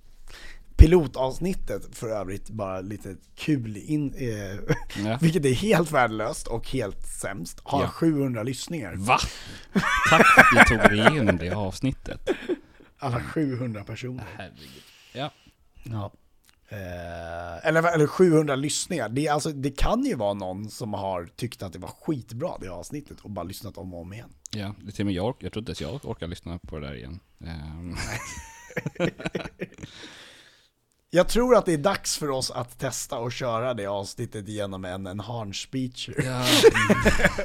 [0.77, 4.59] Pilotavsnittet för övrigt, bara lite kul in, eh,
[5.05, 5.17] Ja.
[5.21, 7.87] vilket är helt värdelöst och helt sämst, har Ja.
[7.89, 8.93] 700 lyssningar.
[8.95, 9.17] Va?
[10.09, 12.29] Tack för att du tog dig igenom det avsnittet.
[12.97, 14.25] Alla 700 personer.
[14.37, 14.83] Herregud.
[15.13, 15.31] Ja.
[15.83, 16.11] Ja.
[16.69, 19.09] Eh, eller, eller 700 lyssningar.
[19.09, 22.67] Det, alltså, det kan ju vara någon som har tyckt att det var skitbra det
[22.67, 24.29] avsnittet och bara lyssnat om och om igen.
[24.51, 26.79] Ja, det är till och med jag, jag tror inte ens jag orkar lyssna på
[26.79, 27.19] det där igen.
[27.45, 27.95] Ehm,
[31.09, 34.85] Jag tror att det är dags för oss att testa och köra det avsnittet genom
[34.85, 36.45] en enhanced speech ja,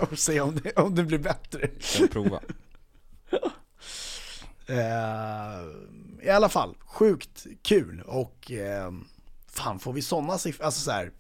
[0.11, 1.71] och se om det, om det blir bättre.
[2.01, 2.41] jag prova.
[4.67, 8.91] Eh, I alla fall, sjukt kul och eh,
[9.53, 11.13] fan får vi sådana siffror, alltså så här.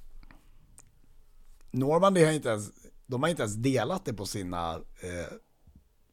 [1.71, 2.71] Normandy har inte ens,
[3.07, 5.33] de har inte ens delat det på sina eh,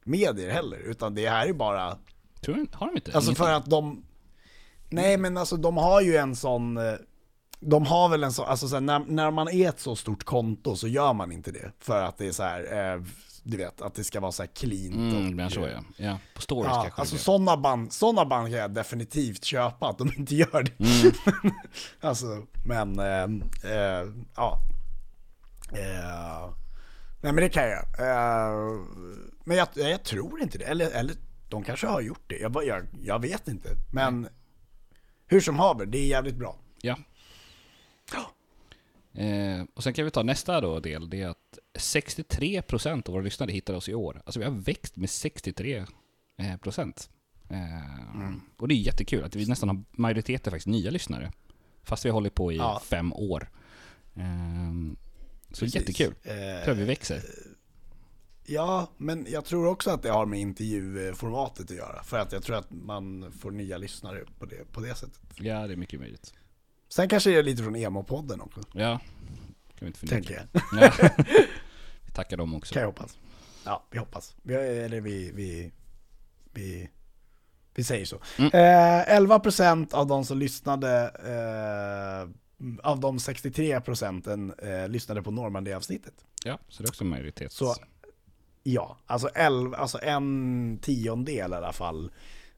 [0.04, 1.98] medier heller, utan det här är bara
[2.40, 3.12] Tror jag, har de inte?
[3.14, 4.04] Alltså för att de...
[4.88, 6.76] Nej men alltså de har ju en sån...
[6.76, 6.94] eh,
[7.60, 10.24] De har väl en sån, alltså så här, när, när man är ett så stort
[10.24, 11.72] konto så gör man inte det.
[11.78, 13.02] För att det är så här, eh,
[13.42, 15.52] du vet, att det ska vara så här cleant Mm, och...
[15.52, 15.84] så ja.
[15.96, 19.98] Ja, på stories Ja, kanske alltså sådana band, såna band kan jag definitivt köpa att
[19.98, 20.80] de inte gör det.
[20.80, 21.14] Mm.
[22.00, 23.24] alltså, men, eh,
[23.72, 24.58] eh, ja.
[25.72, 26.54] Eh,
[27.20, 27.84] nej men det kan jag.
[29.44, 31.14] Men jag, jag tror inte det, eller, eller
[31.48, 33.68] de kanske har gjort det, jag, jag, jag vet inte.
[33.92, 34.28] Men
[35.26, 36.56] hur som haver, det är jävligt bra.
[36.82, 36.96] Ja.
[39.14, 43.22] Eh, och sen kan vi ta nästa då del, det är att 63% av våra
[43.22, 44.22] lyssnare hittade oss i år.
[44.24, 45.86] Alltså vi har växt med 63%.
[46.38, 47.10] Eh, procent.
[47.48, 51.32] Eh, Och det är jättekul att vi nästan har majoriteten faktiskt nya lyssnare.
[51.82, 52.82] Fast vi har hållit på i Ja.
[52.84, 53.50] fem år.
[54.14, 54.94] Eh,
[55.52, 55.74] så Precis.
[55.74, 56.14] jättekul.
[56.22, 57.22] Eh, Jag tror vi växer.
[58.46, 62.02] Ja, men jag tror också att det har med intervjuformatet att göra.
[62.02, 65.20] För att jag tror att man får nya lyssnare på det, på det sättet.
[65.36, 66.34] Ja, det är mycket möjligt.
[66.88, 69.00] Sen kanske det är lite från emo-podden också, Ja,
[69.80, 70.16] kan vi inte förneka.
[70.16, 70.82] tänker jag.
[70.82, 71.12] Ja.
[72.06, 72.72] Vi tackar dem också.
[72.74, 73.18] Kan jag hoppas.
[73.64, 74.36] Ja, vi hoppas.
[74.42, 75.72] Vi, eller vi, vi,
[76.52, 76.90] vi,
[77.74, 78.20] vi säger så.
[78.38, 78.50] Mm.
[78.52, 82.28] Eh, 11% av de som lyssnade, eh,
[82.90, 86.14] av de 63 procenten eh, lyssnade på Normandy-avsnittet.
[86.44, 87.52] Ja, så det är också en majoritet.
[87.52, 87.74] Så
[88.62, 92.12] ja, alltså, 11, alltså en tiondel i alla fall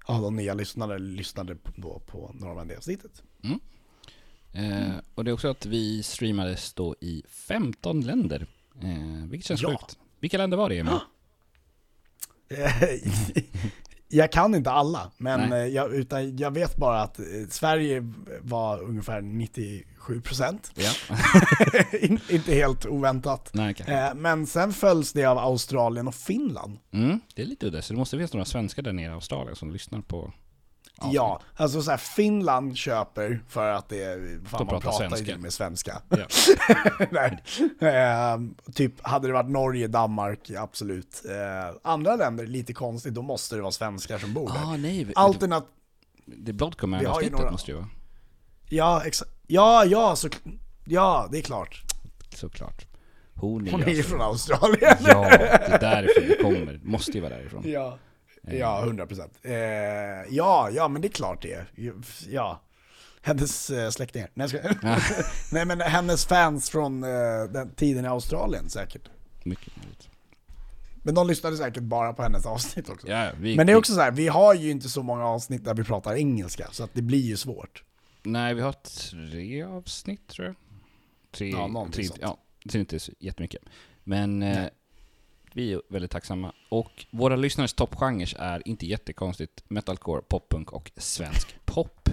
[0.05, 2.35] av de nya lyssnare lyssnade på, då på
[4.53, 8.47] Eh, och det är också att vi streamades då i 15 länder.
[8.83, 9.69] Eh, vilket känns Ja.
[9.69, 9.99] sjukt.
[10.21, 10.95] Vilka länder var det Emil?
[14.09, 18.83] jag kan inte alla, men eh, jag, utan jag vet bara att eh, Sverige var
[18.83, 20.59] ungefär 97%.
[20.75, 20.93] Ja.
[21.99, 23.51] In, inte helt oväntat.
[23.55, 23.75] Nej.
[23.87, 26.79] Eh, Men sen följs det av Australien och Finland.
[26.91, 29.57] Mm, det är lite udda, så det måste finnas några svenskar där nere i Australien
[29.57, 30.33] som lyssnar på...
[31.13, 35.09] Ja, alltså så här, Finland köper för att det är, fan De man pratar pratar
[35.17, 35.39] svenska.
[35.39, 36.03] med svenska.
[37.11, 37.43] Nej.
[37.81, 38.39] Eh,
[38.75, 41.23] typ, hade det varit Norge, Danmark, absolut.
[41.25, 44.73] Eh, andra länder, lite konstigt, då måste det vara svenskar som bor där.
[44.73, 45.05] Ah, nej.
[45.05, 45.67] vet- Alternat...
[46.25, 47.89] Det är Bloodcom Vi har ju avsnittet några- måste ju vara.
[48.69, 50.29] Ja, exa- ja, ja, så...
[50.85, 51.83] Ja, det är klart.
[52.35, 52.87] Såklart.
[53.35, 54.97] Hon är, Hon är ju alltså- från Australien.
[55.07, 56.81] Ja, det är därifrån det kommer.
[56.83, 57.63] Måste ju vara därifrån.
[57.67, 57.99] Ja,
[58.47, 59.33] ja 100 procent.
[59.43, 59.53] Eh,
[60.31, 61.67] ja, ja, men det är klart det.
[62.29, 62.61] Ja.
[63.23, 64.31] Hennes eh, släktingar.
[64.35, 64.59] Nej, ska...
[65.53, 67.11] Nej, men hennes fans från eh,
[67.51, 69.09] den tiden i Australien säkert.
[69.45, 70.09] Mycket möjligt.
[71.05, 73.09] Men de lyssnade säkert bara på hennes avsnitt också.
[73.09, 75.65] Ja, vi, Men det är också så här, vi har ju inte så många avsnitt
[75.65, 77.85] där vi pratar engelska, så att det blir ju svårt.
[78.23, 80.55] Nej, vi har tre avsnitt tror jag.
[81.31, 82.21] Tre, Ja, tre, sånt.
[82.23, 83.63] ja, det är inte så jättemycket.
[84.05, 84.65] Men eh,
[85.55, 86.53] Vi är väldigt tacksamma.
[86.69, 92.09] Och våra lyssnares toppgenrer är inte jättekonstigt metalcore, poppunk och svensk pop.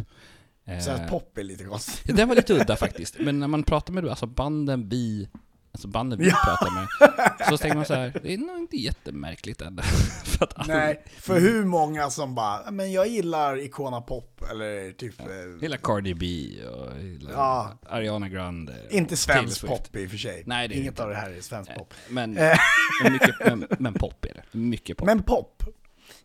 [0.66, 2.02] Eh, Så att pop är lite konstigt.
[2.18, 3.16] Den var lite udda faktiskt.
[3.20, 5.30] Men när man pratar med alltså banden vi,
[5.72, 6.38] alltså banden vi Ja.
[6.45, 9.84] pratar med, så tänker man så här, det är nog inte jättemärkligt ändå.
[10.24, 15.20] För att Nej, för hur många som bara, men jag gillar Icona Pop, eller typ...
[15.20, 15.26] eh,
[15.61, 16.26] Gillar Cardi B
[16.67, 17.80] och gillar Ja.
[17.89, 18.76] Ariana Grande.
[18.89, 20.43] Inte svensk pop i och för sig.
[20.45, 21.03] Nej, det är Inget inte.
[21.03, 21.93] av det här är svensk pop.
[22.09, 22.57] Men, Eh.
[23.03, 24.43] men, mycket, men, men pop är det.
[24.57, 25.05] Mycket pop.
[25.05, 25.63] Men pop.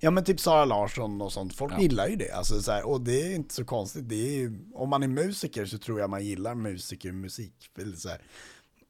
[0.01, 1.80] Ja men typ Sara Larsson och sånt, folk Ja.
[1.80, 2.30] gillar ju det.
[2.32, 4.09] Alltså, så här, och det är inte så konstigt.
[4.09, 7.70] Det är ju, om man är musiker så tror jag man gillar musikermusik.
[7.78, 8.18] Eller, så här.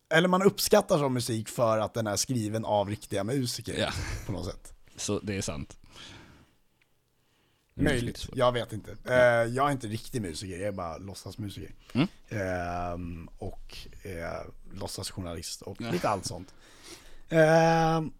[0.08, 3.90] Eller man uppskattar som musik för att den är skriven av riktiga musiker Ja.
[4.26, 4.72] på något sätt.
[4.96, 5.76] Så det är sant.
[7.76, 8.96] Möjligt, jag vet inte.
[9.04, 9.14] Eh,
[9.54, 11.74] jag är inte riktig musiker, jag är bara låtsasmusiker.
[11.92, 12.08] Mm.
[12.28, 15.90] Ehm, och eh, låtsasjournalist och Ja.
[15.90, 16.54] lite allt sånt.
[17.28, 18.12] Ehm,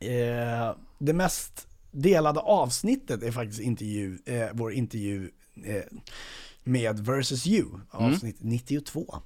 [0.00, 4.18] eh, det mest delade avsnittet är faktiskt intervju,
[4.52, 5.30] vår intervju
[6.64, 7.84] med Versus You, Mm.
[7.90, 9.22] avsnitt 92.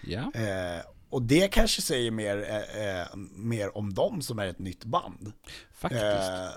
[0.00, 0.32] Ja.
[0.34, 0.80] Eh,
[1.10, 5.32] och det kanske säger mer, eh, eh, mer om dem som är ett nytt band.
[5.72, 6.02] Faktiskt.
[6.02, 6.48] Eh,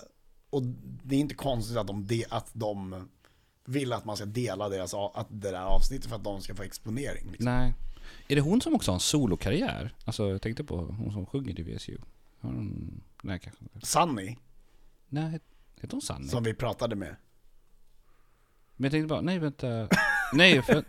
[0.50, 0.64] och
[1.04, 3.08] det är inte konstigt att de, de, att de
[3.66, 6.64] vill att man ska dela deras, att det där avsnittet för att de ska få
[6.64, 7.32] exponering.
[7.32, 7.46] Liksom.
[7.46, 7.74] Nej.
[8.28, 9.96] Är det hon som också har en solokarriär?
[10.06, 11.98] Alltså jag tänkte på hon som sjunger i VSU.
[12.40, 13.02] Har hon...
[13.22, 13.88] Nej kanske inte.
[13.88, 14.38] Sunny,
[15.10, 15.40] Nej,
[15.76, 16.28] heter hon Sanny?
[16.28, 17.16] som vi pratade med.
[18.76, 19.88] Men jag tänkte bara, nej vänta.
[20.34, 20.84] Nej, för...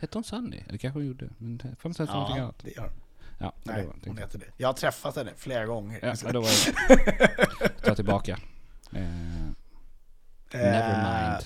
[0.00, 0.62] Hette hon Sanny?
[0.68, 1.30] Eller kanske hon gjorde.
[1.38, 2.58] Men det fanns det någonting annat.
[2.64, 3.00] det gör hon.
[3.38, 4.46] Ja, Nej, det hon heter det.
[4.56, 5.98] Jag har träffat henne flera gånger.
[6.02, 7.68] Ja, ja, då var det...
[7.84, 8.38] Ta tillbaka.
[8.92, 9.00] Eh,
[10.52, 11.44] never mind.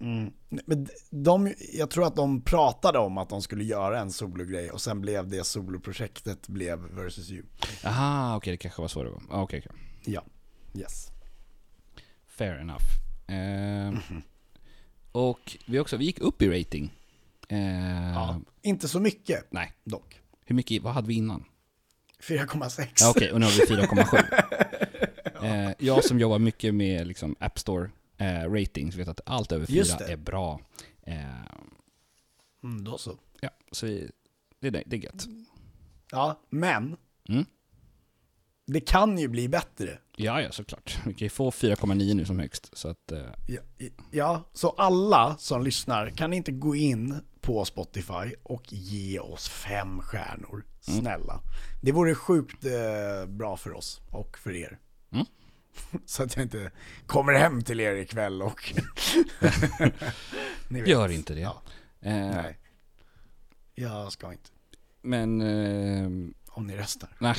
[0.00, 0.32] Mm.
[0.48, 4.80] Men de, jag tror att de pratade om att de skulle göra en sologrej och
[4.80, 7.44] sen blev det soloprojektet blev Versus You.
[7.84, 9.22] Aha, okej det kanske var så det var.
[9.30, 9.80] Ah, Okej, okej.
[10.04, 10.24] Ja,
[10.74, 11.08] yes.
[12.26, 12.84] Fair enough.
[13.28, 13.98] Eh,
[15.12, 16.99] Och vi också, vi gick upp i rating.
[17.50, 18.40] Eh, Ja.
[18.62, 20.20] Inte så mycket Nej, dock.
[20.44, 21.44] hur mycket, vad hade vi innan?
[22.22, 22.86] 4,6.
[23.00, 25.44] Ja, Okej, och nu har vi 4,7.
[25.68, 29.66] eh, jag som jobbar mycket med liksom, App Store eh, ratings vet att allt över
[29.66, 30.12] 4 Just det.
[30.12, 30.60] är bra.
[32.62, 33.18] Mm, då så.
[33.40, 34.10] ja, så vi,
[34.60, 35.26] det, är- det är gött.
[36.10, 36.96] Ja, men
[37.28, 37.44] Mm.
[38.66, 39.98] Det kan ju bli bättre.
[40.16, 40.98] Ja, ja, såklart.
[41.06, 42.70] Vi kan ju få 4,9 nu som högst.
[42.78, 43.60] Så att, eh, Ja,
[44.10, 50.00] ja, så alla som lyssnar kan inte gå in på Spotify och ge oss fem
[50.00, 50.64] stjärnor.
[50.80, 51.40] Snälla.
[51.82, 54.78] Det vore sjukt eh, bra för oss och för er.
[55.12, 55.26] Mm.
[56.06, 56.70] Så att jag inte
[57.06, 58.74] kommer hem till er ikväll och...
[60.86, 61.40] Gör inte det.
[61.40, 61.62] Ja,
[62.02, 62.58] Eh, nej.
[63.74, 64.50] Jag ska inte.
[65.02, 67.16] Men, eh, Om ni röstar.
[67.18, 67.36] nej.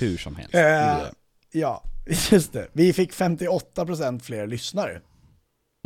[0.00, 0.54] Hur som helst.
[0.54, 1.06] Eh,
[1.52, 1.84] ja,
[2.30, 2.68] just det.
[2.72, 5.00] Vi fick 58% fler lyssnare.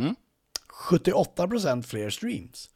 [0.00, 0.14] Mm.
[0.88, 2.70] 78% fler streams.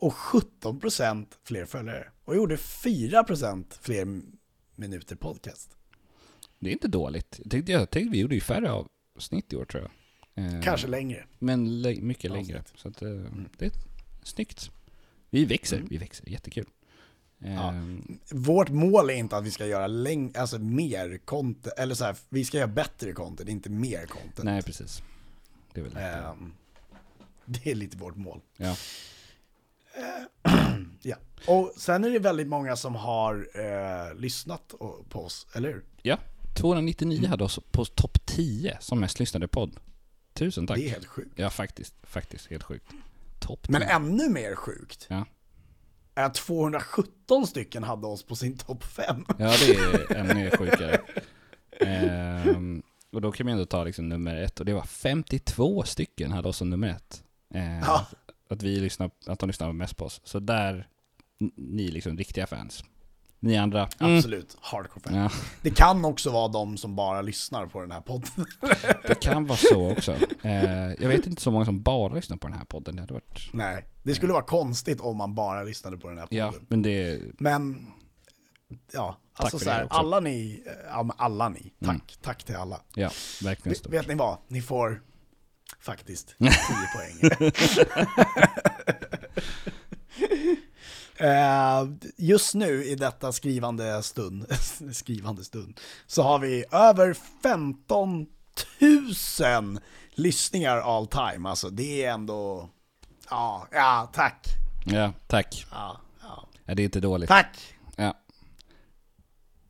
[0.00, 2.08] Och 17% fler följare.
[2.24, 4.20] Och gjorde 4% fler
[4.76, 5.76] minuter podcast.
[6.58, 7.40] Det är inte dåligt.
[7.42, 8.84] Jag tänkte, jag tänkte vi gjorde ju färre
[9.16, 9.90] avsnitt i år tror jag.
[10.44, 11.26] Eh, Kanske längre.
[11.38, 12.62] Men mycket längre.
[12.74, 13.08] Så att, eh,
[13.58, 13.72] det är
[14.22, 14.70] snyggt.
[15.30, 16.28] Vi växer, vi växer.
[16.28, 16.66] Jättekul.
[17.44, 22.04] Ehm, Vårt mål är inte att vi ska göra läng- alltså mer content, eller så
[22.04, 24.42] här, vi ska göra bättre content, inte mer content.
[24.42, 25.02] Nej, precis.
[25.74, 26.52] Det är väl lite, Ehm,
[27.44, 28.40] det är lite vårt mål.
[28.56, 28.76] ja.
[31.02, 31.16] Ja.
[31.46, 34.74] Och sen är det väldigt många som har eh, lyssnat
[35.08, 35.84] på oss, eller hur?
[36.02, 36.18] ja,
[36.56, 39.76] 299 hade oss på topp 10 som mest lyssnade podd.
[40.32, 40.76] Tusen tack.
[40.76, 41.32] Det är helt sjukt.
[41.36, 41.94] Ja, faktiskt.
[42.02, 42.86] Faktiskt helt sjukt.
[43.40, 43.90] Topp Men 10.
[43.90, 45.24] ännu mer sjukt Ja.
[46.18, 49.24] Är att 217 stycken hade oss på sin topp 5.
[49.28, 49.34] ja,
[49.66, 51.00] det är ännu sjukare.
[51.80, 54.60] Ehm, och då kan man ändå ta liksom nummer ett.
[54.60, 57.24] Och det var 52 stycken hade oss som nummer ett.
[57.54, 58.06] Ehm, Ja.
[58.50, 60.20] Att, vi lyssnar, att de lyssnar mest på oss.
[60.24, 60.88] Så där,
[61.56, 62.84] ni är liksom riktiga fans.
[63.40, 65.14] Ni andra, mm, Absolut, hardcore fan.
[65.14, 65.30] ja,
[65.62, 68.30] Det kan också vara de som bara lyssnar på den här podden.
[69.06, 70.16] det kan vara så också.
[70.42, 72.96] Ehm, jag vet inte så många som bara lyssnar på den här podden.
[72.96, 73.50] Det hade varit...
[73.52, 76.38] Nej, det skulle vara konstigt om man bara lyssnade på den här podden.
[76.38, 77.20] Ja, men det...
[77.38, 77.86] Men,
[78.92, 82.00] ja, alltså så här, alla ni, eh, ja alla ni, tack, Mm.
[82.22, 82.80] tack till alla.
[82.94, 83.10] Ja,
[83.42, 83.92] verkligen Vet, stort.
[83.92, 84.38] vet ni vad?
[84.48, 85.02] Ni får
[85.80, 86.50] faktiskt 10
[86.94, 87.50] poäng.
[91.20, 94.46] Eh, Just nu i detta skrivande stund,
[94.92, 98.26] skrivande stund, så har vi över 15
[99.40, 99.78] 000
[100.10, 101.48] lyssningar all time.
[101.48, 102.68] Alltså det är ändå,
[103.30, 104.46] ja, ja tack.
[104.84, 105.66] Ja, tack.
[105.70, 106.48] Ja, ja.
[106.64, 107.28] Ja, det är inte dåligt.
[107.28, 107.74] Tack!
[107.96, 108.14] Ja.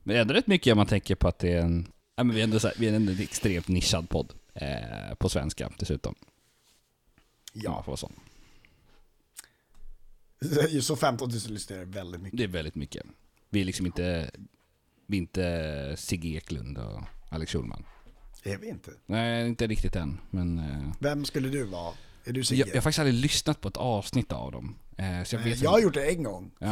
[0.03, 1.92] Men det är ändå rätt mycket om man tänker på att det är en...
[2.16, 4.32] Ja, men vi är ändå, så här, vi är en extremt nischad podd.
[4.55, 6.14] Eh, på svenska dessutom.
[7.53, 7.62] Ja.
[7.64, 8.12] Ja, Få sån.
[10.82, 12.39] så 15 000 lyssningar är väldigt mycket.
[12.39, 13.07] Det är väldigt mycket.
[13.51, 14.30] Vi är liksom inte...
[15.07, 17.84] Vi är inte Sigge Eklund och Alex Schulman.
[18.43, 18.91] Det är vi inte.
[19.07, 20.20] Nej, inte riktigt än.
[20.30, 20.59] Men...
[20.59, 21.95] Eh, Vem skulle du vara?
[22.24, 22.61] Är du Sigge?
[22.61, 24.76] jag, jag har faktiskt aldrig lyssnat på ett avsnitt av dem.
[24.97, 26.70] Eh, så jag vet Jag har gjort det en gång, Ja.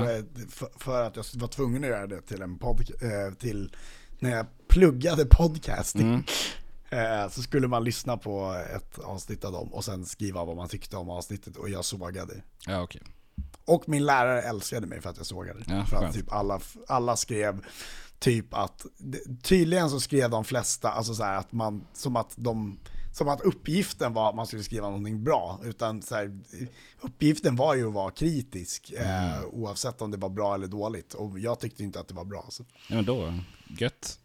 [0.50, 3.76] för, för, att jag var tvungen att göra det till en podd, eh, till
[4.18, 6.06] när jag pluggade podcasting.
[6.08, 6.24] Mm.
[7.30, 10.96] Så skulle man lyssna på ett avsnitt av dem och sen skriva vad man tyckte
[10.96, 12.42] om avsnittet och jag sågade.
[12.66, 13.02] Ja, okej.
[13.64, 15.64] Och min lärare älskade mig för att jag sågade.
[15.68, 17.64] Ja, för att typ alla, alla skrev
[18.18, 18.86] typ att,
[19.42, 22.78] tydligen så skrev de flesta, alltså så att man, som att de,
[23.12, 25.60] som att uppgiften var att man skulle skriva någonting bra.
[25.64, 26.38] Utan så här,
[27.00, 29.32] uppgiften var ju att vara kritisk, Mm.
[29.32, 31.14] eh, oavsett om det var bra eller dåligt.
[31.14, 32.46] Och jag tyckte inte att det var bra.
[32.48, 32.64] Så.
[32.88, 33.34] Ja, men då,
[33.78, 34.18] gött.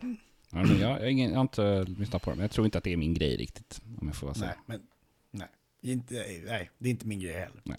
[0.00, 0.06] Ja,
[0.50, 2.40] men jag, jag, har ingen, jag har inte lyssnat på dem.
[2.40, 3.80] Jag tror inte att det är min grej riktigt.
[4.00, 4.44] Om jag får vara så.
[4.44, 4.80] Nej, men
[5.30, 5.48] nej.
[5.82, 6.14] Inte,
[6.46, 7.62] nej, det är inte min grej heller.
[7.64, 7.78] Nej.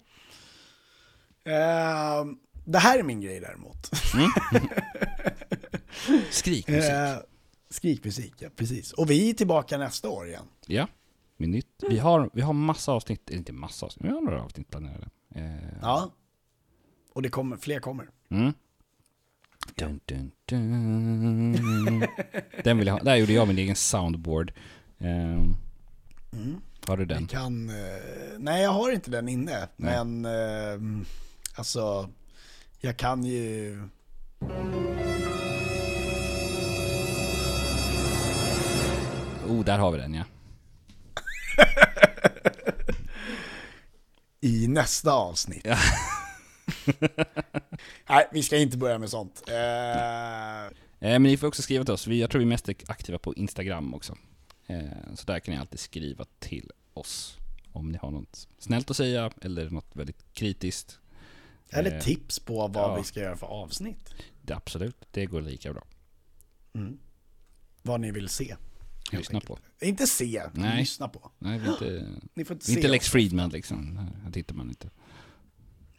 [1.44, 2.24] Eh,
[2.64, 3.90] det här är min grej däremot.
[6.30, 6.90] Skrikmusik.
[6.90, 7.16] Eh,
[7.70, 8.92] skrikmusik, ja precis.
[8.92, 10.44] Och vi är tillbaka nästa år igen.
[10.66, 10.88] Ja,
[11.36, 11.82] med nytt.
[11.88, 15.08] Vi har, vi har massa avsnitt, eller inte massa avsnitt, vi har några avsnitt planerade.
[15.34, 16.10] Eh, Ja.
[17.14, 18.08] Och det kommer, fler kommer.
[18.30, 18.52] Mm.
[19.74, 21.52] Dun, dun, dun.
[22.64, 23.00] Den vill jag ha.
[23.02, 24.52] Där gjorde jag min egen soundboard.
[24.98, 25.54] Ehm,
[26.86, 27.26] Har du Vi den?
[27.26, 27.74] kan, eh,
[28.38, 30.04] nej jag har inte den inne, Nej.
[30.04, 31.04] men eh,
[31.54, 32.10] alltså
[32.80, 33.82] jag kan ju...
[39.48, 40.24] Oh, där har vi den ja.
[44.40, 45.66] I nästa avsnitt.
[48.08, 49.42] nej, vi ska inte börja med sånt.
[49.48, 50.72] Eh,
[51.02, 52.06] Eh, men ni får också skriva till oss.
[52.06, 54.16] Vi, jag tror vi är mest aktiva på Instagram också.
[54.66, 57.38] Eh, så där kan ni alltid skriva till oss.
[57.72, 60.98] Om ni har något snällt att säga eller något väldigt kritiskt.
[61.72, 62.94] Eller Eh, tips på vad ja.
[62.96, 64.14] vi ska göra för avsnitt.
[64.42, 65.84] Det, absolut, det går lika bra.
[67.82, 68.56] Vad ni vill se.
[69.12, 69.58] Lyssna på.
[69.80, 70.76] Inte se, Nej.
[70.80, 71.30] lyssna på.
[71.38, 73.08] Nej, vi inte, Ni får inte vi se inte Lex.
[73.08, 74.08] Friedman liksom.
[74.24, 74.90] Här tittar man inte.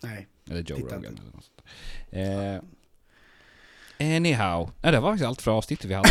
[0.03, 0.27] Nej.
[0.49, 1.21] Eller Joe Rogan inte.
[1.21, 1.61] eller något sånt.
[3.99, 4.71] Eh, anyhow.
[4.81, 6.09] Ja, det var faktiskt allt för avsnittet vi hade.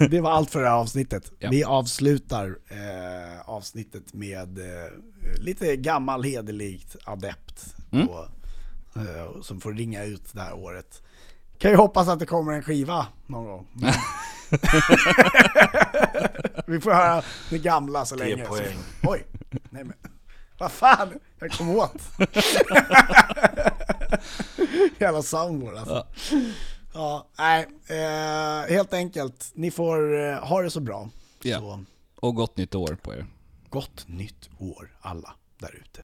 [0.10, 1.32] Det var allt för det här avsnittet.
[1.38, 1.50] Ja.
[1.50, 4.90] Vi avslutar eh, avsnittet med eh,
[5.40, 8.06] lite gammal hederligt adept Mm.
[8.06, 8.45] på, eh,
[9.42, 11.02] som får ringa ut det här året.
[11.58, 13.66] Kan ju hoppas att det kommer en skiva någon gång.
[16.66, 18.44] Vi får höra det gamla så länge.
[18.44, 18.76] Så- poäng.
[19.02, 19.26] Oj,
[19.70, 19.96] nej men
[20.58, 22.02] vad fan, jag kom åt.
[24.98, 26.06] Jävla soundboard alltså.
[26.94, 29.50] Ja, nej, eh, helt enkelt.
[29.54, 31.08] Ni får eh, ha det så bra.
[31.42, 31.58] Ja.
[31.58, 31.84] Så
[32.20, 33.26] Och gott nytt år på er.
[33.68, 36.02] gott nytt år alla där ute.